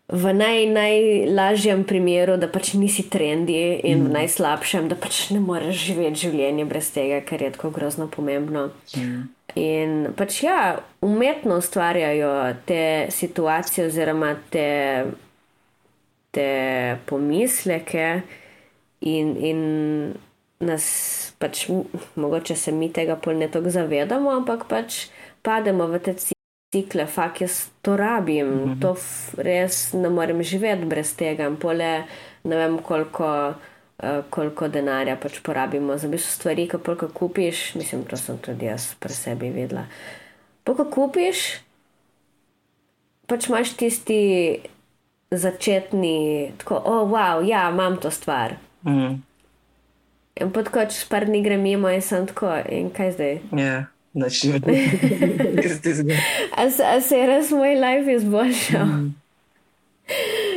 [0.09, 4.07] v naj, najlažjem primeru, da pač nisi trendi in mm.
[4.09, 8.71] v najslabšem, da pač ne moreš živeti življenje brez tega, ker je tako grozno pomembno.
[8.97, 9.27] Mm.
[9.61, 12.33] In pač ja, umetno ustvarjajo
[12.69, 14.71] te situacije oziroma te,
[16.33, 16.49] te
[17.09, 18.09] pomisleke
[19.01, 19.37] in.
[19.37, 19.61] in
[20.61, 20.85] nas
[21.39, 21.69] pač,
[22.17, 25.07] mogoče se mi tega pol ne tako zavedamo, ampak pač
[25.43, 26.15] pademo v te
[26.73, 28.81] cikle, fakt jaz to rabim, mm -hmm.
[28.81, 28.97] to
[29.43, 31.47] res ne morem živeti brez tega.
[31.47, 32.05] In pole
[32.45, 33.55] ne vem, koliko,
[34.03, 37.75] uh, koliko denarja pač porabimo za bistvo stvari, ki polka kupiš.
[37.75, 39.87] Mislim, to sem tudi jaz pri sebi vedela.
[40.65, 41.61] Polka kupiš,
[43.27, 44.61] pač imaš tisti
[45.31, 48.55] začetni, tako, oh, wow, ja, imam to stvar.
[48.83, 49.28] Mm.
[50.41, 53.39] In potem, ko čez par dni grem mimo, in sem tako, in kaj zdaj?
[53.59, 54.53] Ja, način,
[55.95, 56.19] zgodi.
[56.57, 56.69] A
[57.01, 58.87] se je res moj life izboljšal?
[58.87, 59.15] Mm.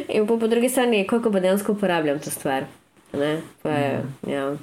[0.09, 2.65] In po, po drugi strani, koliko pa dejansko uporabljam to stvar.
[3.13, 4.31] Je, mm.
[4.31, 4.55] ja.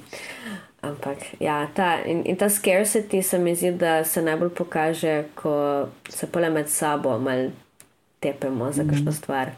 [0.81, 5.87] Ampak, ja, ta, in, in ta scarcity se mi zdi, da se najbolj pokaže, ko
[6.09, 7.49] se pole med sabo malo
[8.19, 8.89] tepemo za mm.
[8.89, 9.51] kakšno stvar.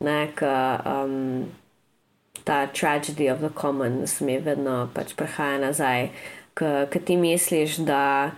[0.00, 1.44] ne, ka, um,
[2.46, 6.08] ta tragedy of the commons mi vedno pač prihaja nazaj,
[6.54, 8.30] ker ti misliš, da.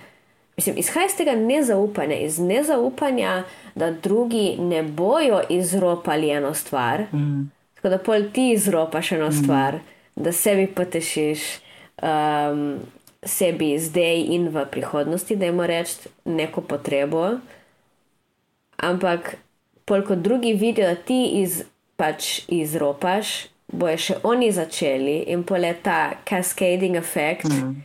[0.56, 3.42] Mislim, izhaja iz tega nezaupanja, iz nezaupanja,
[3.74, 7.50] da drugi ne bojo izropali eno stvar, mm.
[7.74, 9.32] tako da pol ti izropaš eno mm.
[9.42, 9.78] stvar,
[10.16, 11.44] da sebi potešiš,
[12.02, 12.80] um,
[13.22, 17.36] sebi zdaj in v prihodnosti, da jim reči neko potrebo.
[18.76, 19.36] Ampak,
[19.84, 21.62] pol kot drugi vidijo, da ti iz,
[21.96, 27.48] pač izropaš, bojo še oni začeli in pol je ta cascading efekt.
[27.52, 27.76] Mm.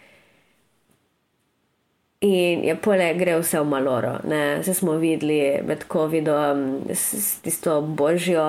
[2.23, 4.13] In je pole, gre vse v maloro.
[4.23, 8.45] Vse smo videli med COVID-om, s tisto božjo,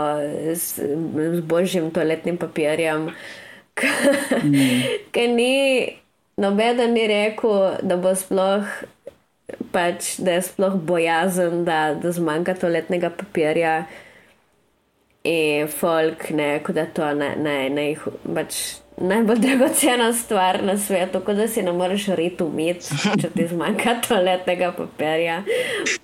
[0.54, 3.08] s, s božjim toaletnim papirjem,
[3.74, 5.34] ki mm.
[5.38, 5.50] ni,
[6.38, 8.70] noben ni rekel, da bo sploh,
[9.74, 13.80] pač, da je sploh bojazen, da, da zmanjka toaletnega papirja.
[15.24, 17.84] In folk, ne, da to ne, ne, ne,
[18.34, 18.58] pač
[19.00, 23.94] najbolj dragocena stvar na svetu, kot da si ne moreš riti umeti, če ti zmanjka
[24.04, 25.38] toaletnega papirja.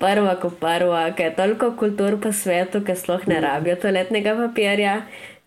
[0.01, 5.01] Prva, ko prva, ker je toliko kultur po svetu, ki sploh ne rabijo toaletnega papirja.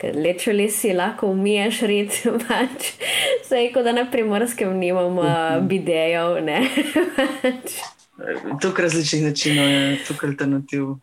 [0.04, 2.92] Lečeli si lahko umiješ rit, pač.
[3.48, 5.66] Sej, kot da na primorskem nimamo mhm.
[5.70, 6.60] bidejev, ne.
[8.62, 10.94] Tukaj različnih načinov je, tukaj alternativ.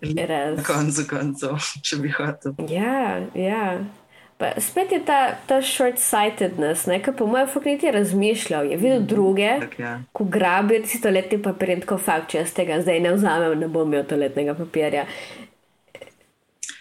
[0.00, 2.54] Na koncu koncev, če bi hotel.
[2.70, 3.64] Ja, ja.
[4.40, 9.74] Pa spet je ta, ta short-sightedness, ki po mojem fakulteti razmišljal, je videl druge, tak,
[9.78, 9.98] ja.
[10.16, 13.68] ko grabijo ti stoletni papir in tako fakt, če jaz tega zdaj ne vzamem, ne
[13.68, 15.04] bom imel toaletnega papirja.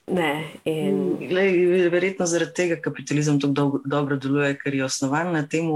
[0.07, 0.31] Ne,
[0.63, 1.17] in...
[1.19, 1.59] Glej,
[1.91, 5.67] verjetno zaradi tega kapitalizem tako do, dobro deluje, ker je osnovan na tem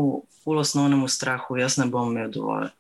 [0.46, 2.72] fulosnovnem strahu, jaz ne bom imel dovolj.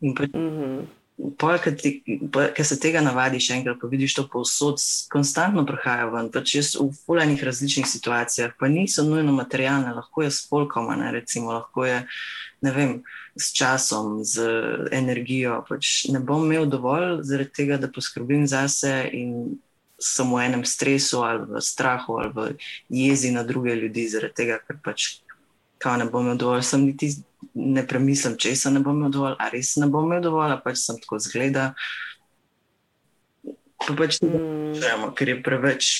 [0.00, 0.80] In pa, mm -hmm.
[1.16, 4.80] Ker se tega navadiš, enkrat pa vidiš to povsod,
[5.12, 10.30] konstantno prihaja ven, pač jaz v fulajnih različnih situacijah, pa niso nujno materialne, lahko je
[10.30, 12.02] s polkom, ne, recimo, lahko je
[12.60, 13.02] vem,
[13.36, 14.44] s časom, z
[14.92, 15.62] energijo.
[15.68, 19.56] Pač ne bom imel dovolj zaradi tega, da poskrbim zase in
[20.00, 22.40] sem v enem stresu ali v strahu ali v
[22.92, 25.24] jezi na druge ljudi, zaradi tega, ker pač
[25.78, 27.10] kao ne bom imel dovolj, sem niti
[27.54, 30.82] ne premislim, če se ne bom imel dovolj, ali res ne bom imel dovolj, pač
[30.82, 31.70] sem tako zgleda.
[33.86, 35.10] Pa pač to mm.
[35.16, 35.90] ker je preveč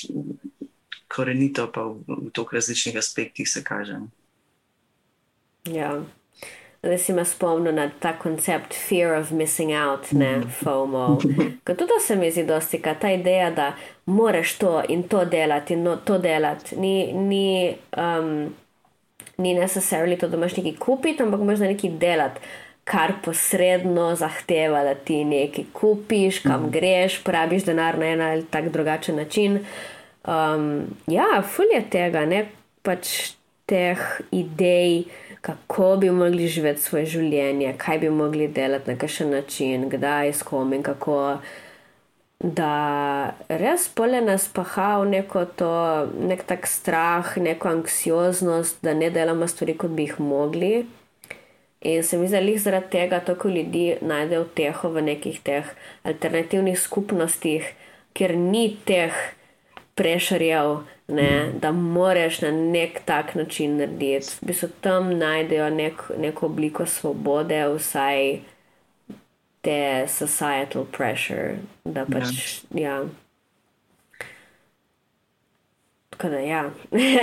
[1.13, 4.01] korenito, pa v, v toliko različnih aspektih se kaže.
[5.71, 5.93] Ja.
[6.83, 10.51] Zdaj si me spomnil na ta koncept fear of missing out, ne mm.
[10.63, 11.19] FOMO.
[11.65, 13.73] Ker tudi se mi zdi dosti, ta ideja, da
[14.07, 18.55] moraš to in to delati in no, to delati, ni, ni um,
[19.39, 22.41] ni necessarily to, da imaš nekaj kupiti, ampak imaš nekaj delati,
[22.85, 26.71] kar posredno zahteva, da ti nekaj kupiš, kam mm.
[26.71, 29.59] greš, porabiš denar na en ali tak drugačen način.
[30.27, 32.47] Um, ja, fulje tega, ne
[32.83, 33.33] pač
[33.67, 33.99] teh
[34.31, 35.05] idej,
[35.41, 40.43] kako bi mogli živeti svoje življenje, kaj bi mogli delati na kakšen način, kdaj, s
[40.43, 41.39] kom in kako
[42.39, 45.73] da res pole nas paha v neko to,
[46.21, 50.87] nek tak strah, neko anksioznost, da ne delamo stvari, kot bi jih mogli.
[51.87, 55.65] In se mi zdi, zaradi tega toliko ljudi najde uteho v nekih teh
[56.05, 57.69] alternativnih skupnostih,
[58.13, 59.15] kjer ni teh
[59.97, 64.35] prešarjev, ne, da moraš na nek tak način narediti.
[64.43, 68.41] V bistvu tam najdejo nek, neko obliko svobode, vsaj
[69.67, 72.63] te societal pressure, da pač.
[72.71, 72.81] Ja.
[72.81, 72.99] ja.
[76.15, 76.63] Tako da, ja.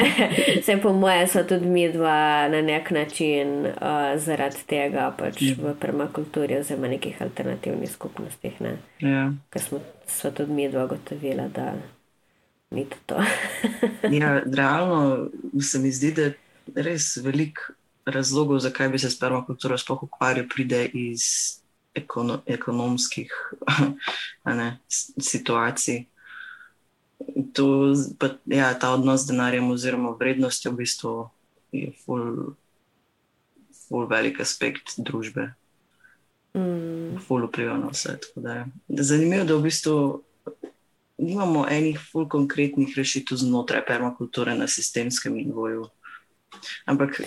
[0.60, 5.56] Vse po moje so tudi mi dva na nek način uh, zaradi tega pač ja.
[5.58, 8.60] v permakulturi oziroma nekih alternativnih skupnostih.
[8.62, 8.76] Ne?
[9.00, 9.32] Ja.
[9.50, 11.72] Ker smo, smo tudi mi dva gotovila, da
[12.76, 13.00] ni to.
[13.06, 13.24] to.
[14.20, 15.30] ja, realno
[15.62, 16.36] se mi zdi, da je
[16.92, 17.64] res velik
[18.06, 21.63] razlogov, zakaj bi se s permakulturo sploh ukvarjal, pride iz
[21.96, 23.32] ekono, ekonomskih
[24.60, 24.78] ne,
[25.18, 26.06] situacij.
[27.54, 31.14] To, pa, ja, ta odnos z denarjem oziroma vrednostjo v bistvu
[31.72, 32.54] je ful,
[33.88, 35.54] ful velik aspekt družbe.
[36.54, 37.18] Mm.
[37.24, 38.20] Ful vpliva na vse.
[38.90, 39.98] Zanimivo je, da v bistvu
[41.18, 45.88] nimamo enih ful konkretnih rešitev znotraj permakulture na sistemskem nivoju.
[46.86, 47.22] Ampak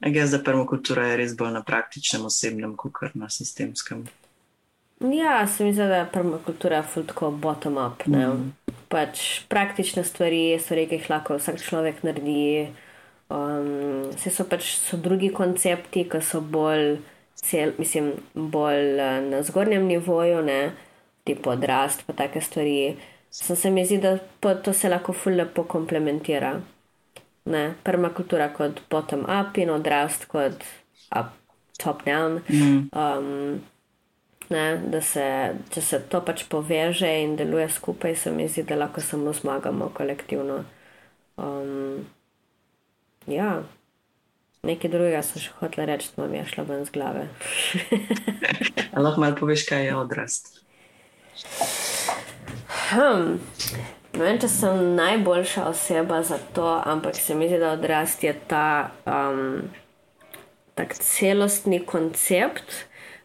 [0.00, 4.04] Jaz za permakulturo je res bolj na praktičnem, osebnem, kot na sistemskem.
[5.00, 8.06] Ja, se mi zdi, da je permakultura fultko bottom-up.
[8.06, 8.52] Mm.
[8.88, 12.68] Pač praktične stvari, stvari, ki jih lahko vsak človek naredi.
[13.32, 16.98] Um, vse so pač so drugi koncepti, ki so bolj,
[17.40, 20.60] cel, mislim, bolj uh, na zgornjem nivoju, ne,
[21.24, 22.94] tipo odrast, pa take stvari.
[23.34, 26.60] Sem se mi zdi, da to se lahko fulje komplementira.
[27.50, 27.74] Ne?
[27.84, 30.64] Permakultura kot bottom-up in odrast kot
[31.78, 32.40] top-down.
[32.48, 32.88] Mm.
[32.92, 33.62] Um,
[34.52, 35.24] Ne, da se,
[35.72, 39.88] če se to pač poveže in deluje skupaj, se mi zdi, da lahko samo zmagamo
[39.96, 40.58] kolektivno.
[41.40, 42.04] Um,
[43.26, 43.62] ja,
[44.68, 47.24] nekaj drugega sem še hotel reči, da mi je šlo ven z glave.
[49.06, 50.52] lahko malo poveš, kaj je odrast.
[52.92, 53.40] Hmm.
[54.14, 58.30] Ne vem, če sem najboljša oseba za to, ampak se mi zdi, da odrast je
[58.46, 59.64] ta um,
[60.78, 62.84] tak celostni koncept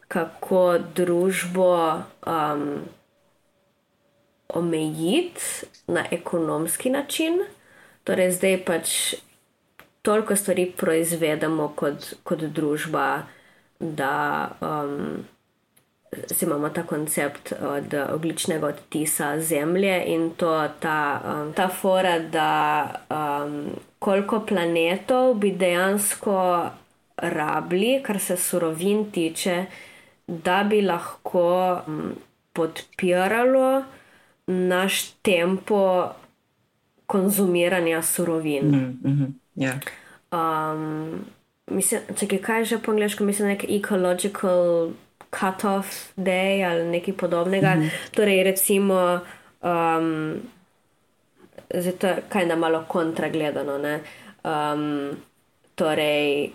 [0.09, 1.69] kako družbo
[2.25, 2.63] um,
[4.49, 5.41] omejiti
[5.87, 7.43] na ekonomski način.
[8.03, 8.93] Torej, zdaj pač
[10.01, 13.27] toliko stvari proizvedemo kot, kot družba,
[13.79, 14.15] da
[14.61, 15.21] um,
[16.41, 23.65] imamo ta koncept od ogličnega odtisa zemlje in to ta, um, ta fora, da um,
[23.99, 26.69] koliko planetov bi dejansko
[27.17, 29.65] rabili, kar se surovin tiče
[30.29, 32.11] da bi lahko mm,
[32.53, 33.83] podpiralo
[34.47, 36.09] naš tempo
[37.05, 38.65] konzumiranja surovin.
[38.65, 39.27] Mm -hmm.
[39.55, 40.73] yeah.
[40.73, 41.25] um,
[41.67, 44.89] mislim, če kaj že po angliško, mislim, nek ecological
[45.29, 47.75] cut-off day ali nekaj podobnega.
[47.75, 47.89] Mm -hmm.
[48.11, 49.19] Torej, recimo,
[49.61, 50.41] um,
[51.73, 53.99] zdaj to je kaj na malo kontragledano.
[54.43, 55.17] Um,
[55.75, 56.51] torej,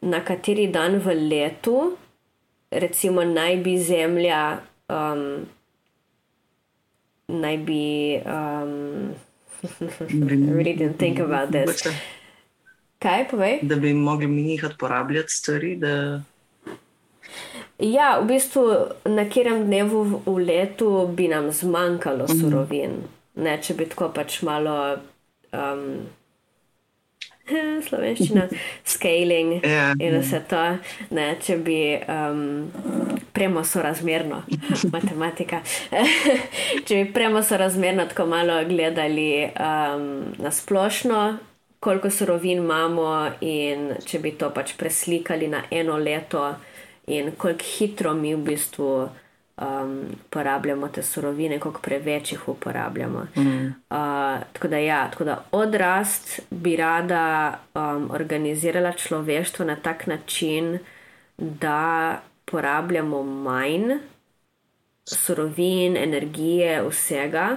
[0.00, 1.96] na kateri dan v letu,
[2.70, 5.46] recimo, naj bi Zemlja, um,
[7.28, 8.20] naj bi.
[8.26, 9.14] Um,
[10.56, 11.88] really didn't think about this.
[12.98, 13.58] Kaj povej?
[13.62, 15.76] Da bi mogli mi jih uporabljati stvari.
[15.76, 16.22] Da...
[17.78, 18.64] Ja, v bistvu
[19.04, 22.40] na katerem dnevu v letu bi nam zmanjkalo mhm.
[22.40, 22.90] surovin.
[22.90, 23.44] Mm -hmm.
[23.44, 24.96] Ne, če bi tako pač malo.
[25.52, 26.06] Um,
[27.88, 28.48] slovenščina,
[28.94, 30.62] scaling yeah, ja, in vse to.
[31.16, 32.70] Ne, če bi um,
[33.36, 34.42] premo sorazmerno,
[34.94, 40.06] matematika, če bi premo sorazmerno tako malo gledali um,
[40.38, 41.24] na splošno,
[41.84, 43.10] koliko surovin imamo,
[43.44, 46.46] in če bi to pač preslikali na eno leto,
[47.12, 49.90] in koliko hitro mi v bistvu um,
[50.32, 53.26] porabljamo te surovine, koliko preveč jih uporabljamo.
[53.36, 53.66] Mm.
[53.66, 60.78] Uh, tako, da, ja, tako da odrast bi rada um, organizirala človeštvo na tak način,
[61.36, 63.98] da porabljamo manj
[65.04, 67.56] surovin, energije, vsega.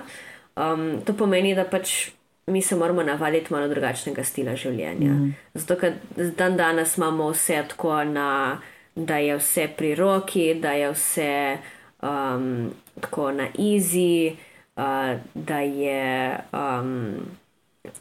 [0.55, 2.16] Um, to pomeni, da pač.
[2.47, 5.11] Mi se moramo navaditi malo drugačnega stila življenja.
[5.11, 5.33] Mm.
[5.53, 8.27] Zato, ker dan danes imamo vse tako, na,
[8.95, 11.33] da je vse pri roki, da je vse
[12.01, 12.69] um,
[13.01, 14.31] tako na easy,
[14.79, 17.19] uh, da je um,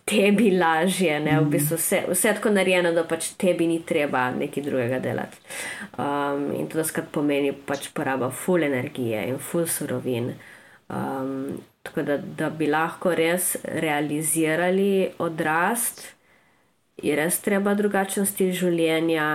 [0.05, 1.40] tebi lažje, ne?
[1.40, 5.42] v bistvu vse, vse tako narejeno, da pač tebi ni treba nekaj drugega delati.
[5.99, 10.34] Um, in to skrat pomeni pač poraba full energije in full surovin.
[10.86, 16.03] Um, tako da, da bi lahko res realizirali odrast,
[17.03, 19.28] je res treba drugačen stil življenja.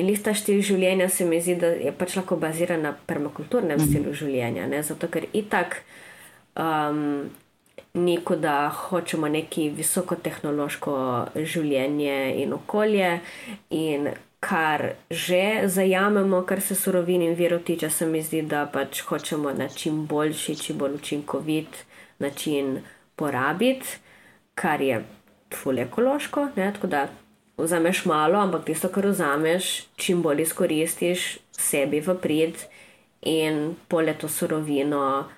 [0.00, 3.88] In lista štil življenja se mi zdi, da je pač lahko bazirana na permakulturnem mm.
[3.90, 4.64] stilu življenja.
[4.70, 4.80] Ne?
[4.86, 5.82] Zato, ker itak
[6.56, 7.28] um,
[8.00, 10.94] ni kot da hočemo neki visokotehnološko
[11.36, 13.18] življenje in okolje,
[13.76, 14.08] in
[14.42, 19.52] kar že zajamemo, kar se surovin in virov tiče, se mi zdi, da pač hočemo
[19.54, 21.84] na čim boljši, čim bolj učinkovit
[22.18, 22.80] način
[23.16, 23.86] porabiti,
[24.54, 25.04] kar je
[25.54, 26.48] fully ekološko.
[26.56, 26.72] Ne?
[26.74, 27.06] Tako da
[27.56, 32.66] vzameš malo, ampak tisto, kar vzameš, čim bolj izkoristiš sebi v prid
[33.22, 35.28] in pole to surovino,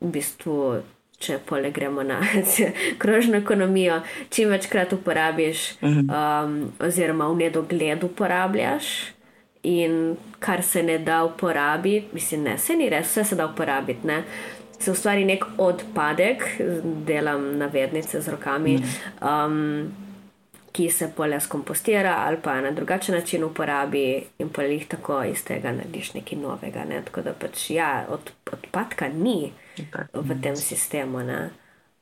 [0.00, 0.82] v bistvu,
[1.20, 2.20] če pole gremo na
[3.02, 4.00] krožno ekonomijo,
[4.32, 6.08] čim večkrat uporabiš, mhm.
[6.08, 8.92] um, oziroma v nedogled uporabljaš.
[9.62, 14.06] In kar se ne da uporabiti, mislim, ne, se ni res, vse se da uporabiti.
[14.08, 14.22] Ne?
[14.80, 16.46] Se ustvari nek odpadek,
[17.04, 18.78] delam navednice z rokami.
[18.78, 18.94] Mhm.
[19.20, 20.08] Um,
[20.72, 25.44] ki se polja skompostira ali pa na drugačen način uporabi in pa jih tako iz
[25.44, 26.84] tega narediš nekaj novega.
[26.88, 27.02] Ne?
[27.04, 29.52] Tako da pač ja, od, odpadka ni
[30.12, 31.22] v tem sistemu,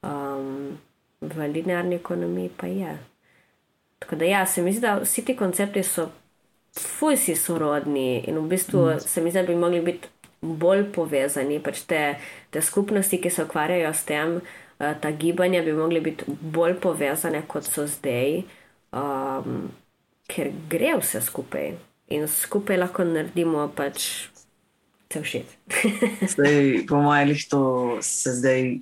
[0.02, 0.78] um,
[1.20, 2.98] v linearni ekonomiji pa je.
[3.98, 6.10] Tako da ja, se mi zdi, da vsi ti koncepti so
[6.78, 9.00] fujsi sorodni in v bistvu mm.
[9.00, 10.08] se mi zdi, da bi mogli biti
[10.40, 12.02] bolj povezani, pač te,
[12.50, 14.40] te skupnosti, ki se ukvarjajo s tem.
[14.78, 18.44] Eh, ta gibanja bi mogli biti bolj povezane, kot so zdaj,
[18.94, 19.72] um,
[20.30, 21.72] ker gre vse skupaj
[22.14, 24.28] in skupaj lahko naredimo pač
[25.12, 25.46] se všeč.
[26.32, 28.78] zdaj, po mojem, to se zdaj,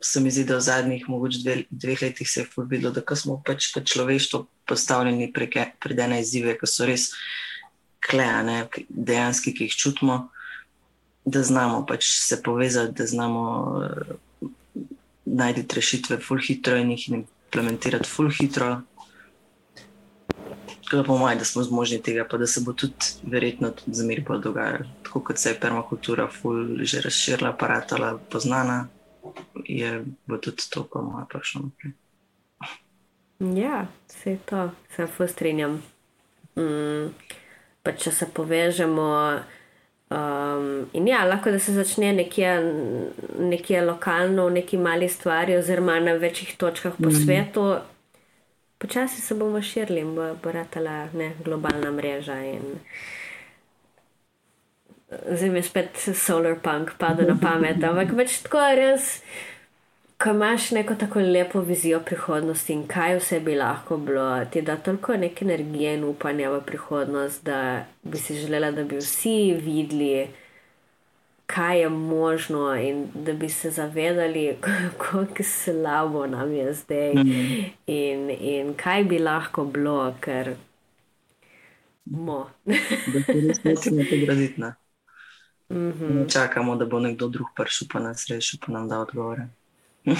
[0.00, 3.42] se mi zdi, da v zadnjih mogoče dve, dveh letih se je videlo, da smo
[3.46, 7.10] pač kot človeštvo postavljeni pred ene izzive, ki so res
[8.04, 10.28] klejane, dejansko, ki jih čutimo,
[11.24, 13.42] da znamo pač se povezati, da znamo
[13.80, 14.48] uh,
[15.24, 18.30] najti rešitve, ful hitro in jih implementirati, ful
[20.90, 24.04] Tako po mojem, da smo zmožni tega, pa da se bo tudi verjetno tudi za
[24.04, 24.84] mir bolj dogajalo.
[25.02, 28.88] Tako kot se je permakultura ful že razširila, aparatala, poznana,
[29.64, 31.92] je bo tudi to, po mojem, prišlo naprej.
[33.62, 35.82] Ja, vse to, se ful strinjam.
[36.58, 37.14] Mm,
[37.82, 39.06] pa če se povežemo.
[40.10, 42.50] Um, in ja, lahko da se začne nekje,
[43.38, 47.22] nekje lokalno, v neki mali stvari, oziroma na večjih točkah po mm.
[47.22, 47.76] svetu,
[48.80, 52.40] počasi se bomo širili in bo, bo ratala ne, globalna mreža.
[55.10, 59.08] Zdaj mi spet solar punk pada na pamet, ampak več tako res,
[60.20, 64.76] ko imaš neko tako lepo vizijo prihodnosti in kaj vse bi lahko bilo, ti da
[64.76, 70.28] toliko neke energije in upanja v prihodnost, da bi si želela, da bi vsi videli
[71.54, 74.56] kaj je možno, in da bi se zavedali,
[74.98, 77.64] kako slabo nam je zdaj, mm.
[77.86, 80.54] in, in kaj bi lahko bilo, ker
[82.04, 82.50] bomo.
[82.64, 84.62] da se res ne smemo pograditi.
[85.70, 86.32] Mm -hmm.
[86.32, 89.48] Čakamo, da bo nekdo drug prišel, pa nas rešil, pa nam da odgovore.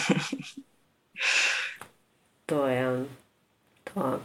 [2.46, 3.04] to je.
[3.84, 4.20] To.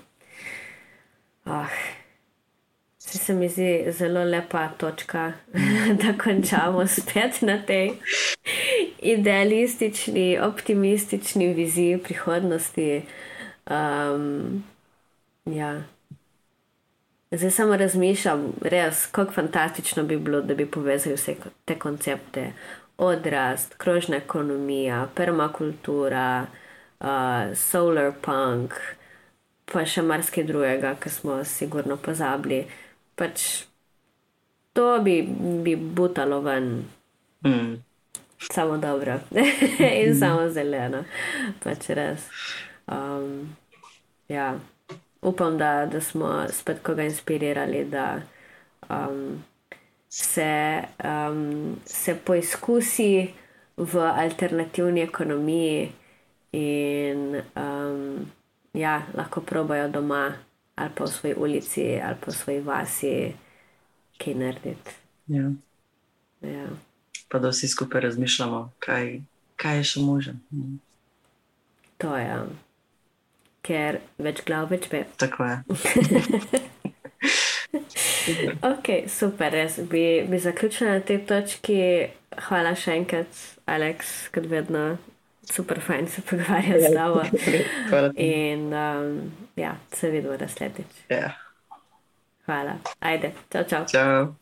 [3.25, 5.33] Se, mi zdi zelo lepa točka,
[6.01, 7.91] da končamo spet na tej
[9.01, 13.01] idealistični, optimistični viziji prihodnosti.
[13.69, 14.63] Um,
[15.45, 15.81] ja.
[17.31, 22.51] Zdaj samo razmišljam, res, kako fantastično bi bilo, da bi povezali vse te koncepte.
[22.97, 26.45] Odrast, krožna ekonomija, permakultura,
[26.99, 27.07] uh,
[27.55, 28.77] solar punk,
[29.65, 32.67] pa še marsikaj drugega, ki smo sigurno pozabili
[33.15, 33.65] pač
[34.73, 35.21] to bi,
[35.63, 36.85] bi butalo ven.
[37.45, 37.75] Mm.
[38.51, 39.19] Samo dobro
[40.03, 40.19] in mm.
[40.19, 41.03] samo zeleno.
[41.63, 42.29] Pač res.
[42.87, 43.55] Um,
[44.27, 44.55] ja.
[45.25, 48.21] Upam, da, da smo spet koga inspirirali, da
[48.89, 49.43] um,
[50.09, 53.33] se, um, se poizkusi
[53.77, 55.91] v alternativni ekonomiji
[56.51, 58.25] in um,
[58.73, 60.33] ja, lahko probajo doma
[60.75, 63.33] ali pa v svoji ulici, ali pa v svoji vasi,
[64.17, 64.91] kaj narediti.
[65.27, 65.51] Ja.
[66.41, 66.67] Ja.
[67.29, 69.21] Pa da vsi skupaj razmišljamo, kaj,
[69.55, 70.41] kaj je še možen.
[71.97, 72.37] To je,
[73.65, 75.05] ker več glav, več ve.
[75.17, 75.57] Tako je.
[78.71, 81.81] ok, super, res bi, bi zaključila na tej točki.
[82.49, 84.97] Hvala še enkrat, Aleks, kot vedno
[85.51, 87.21] super fajn se pogovarjati z tabo.
[88.17, 90.87] In um, ja, se vidimo naslednjič.
[91.09, 91.31] Ja.
[92.45, 92.77] Hvala.
[92.99, 93.85] Ajde, čau, čau.
[93.85, 94.35] Čau.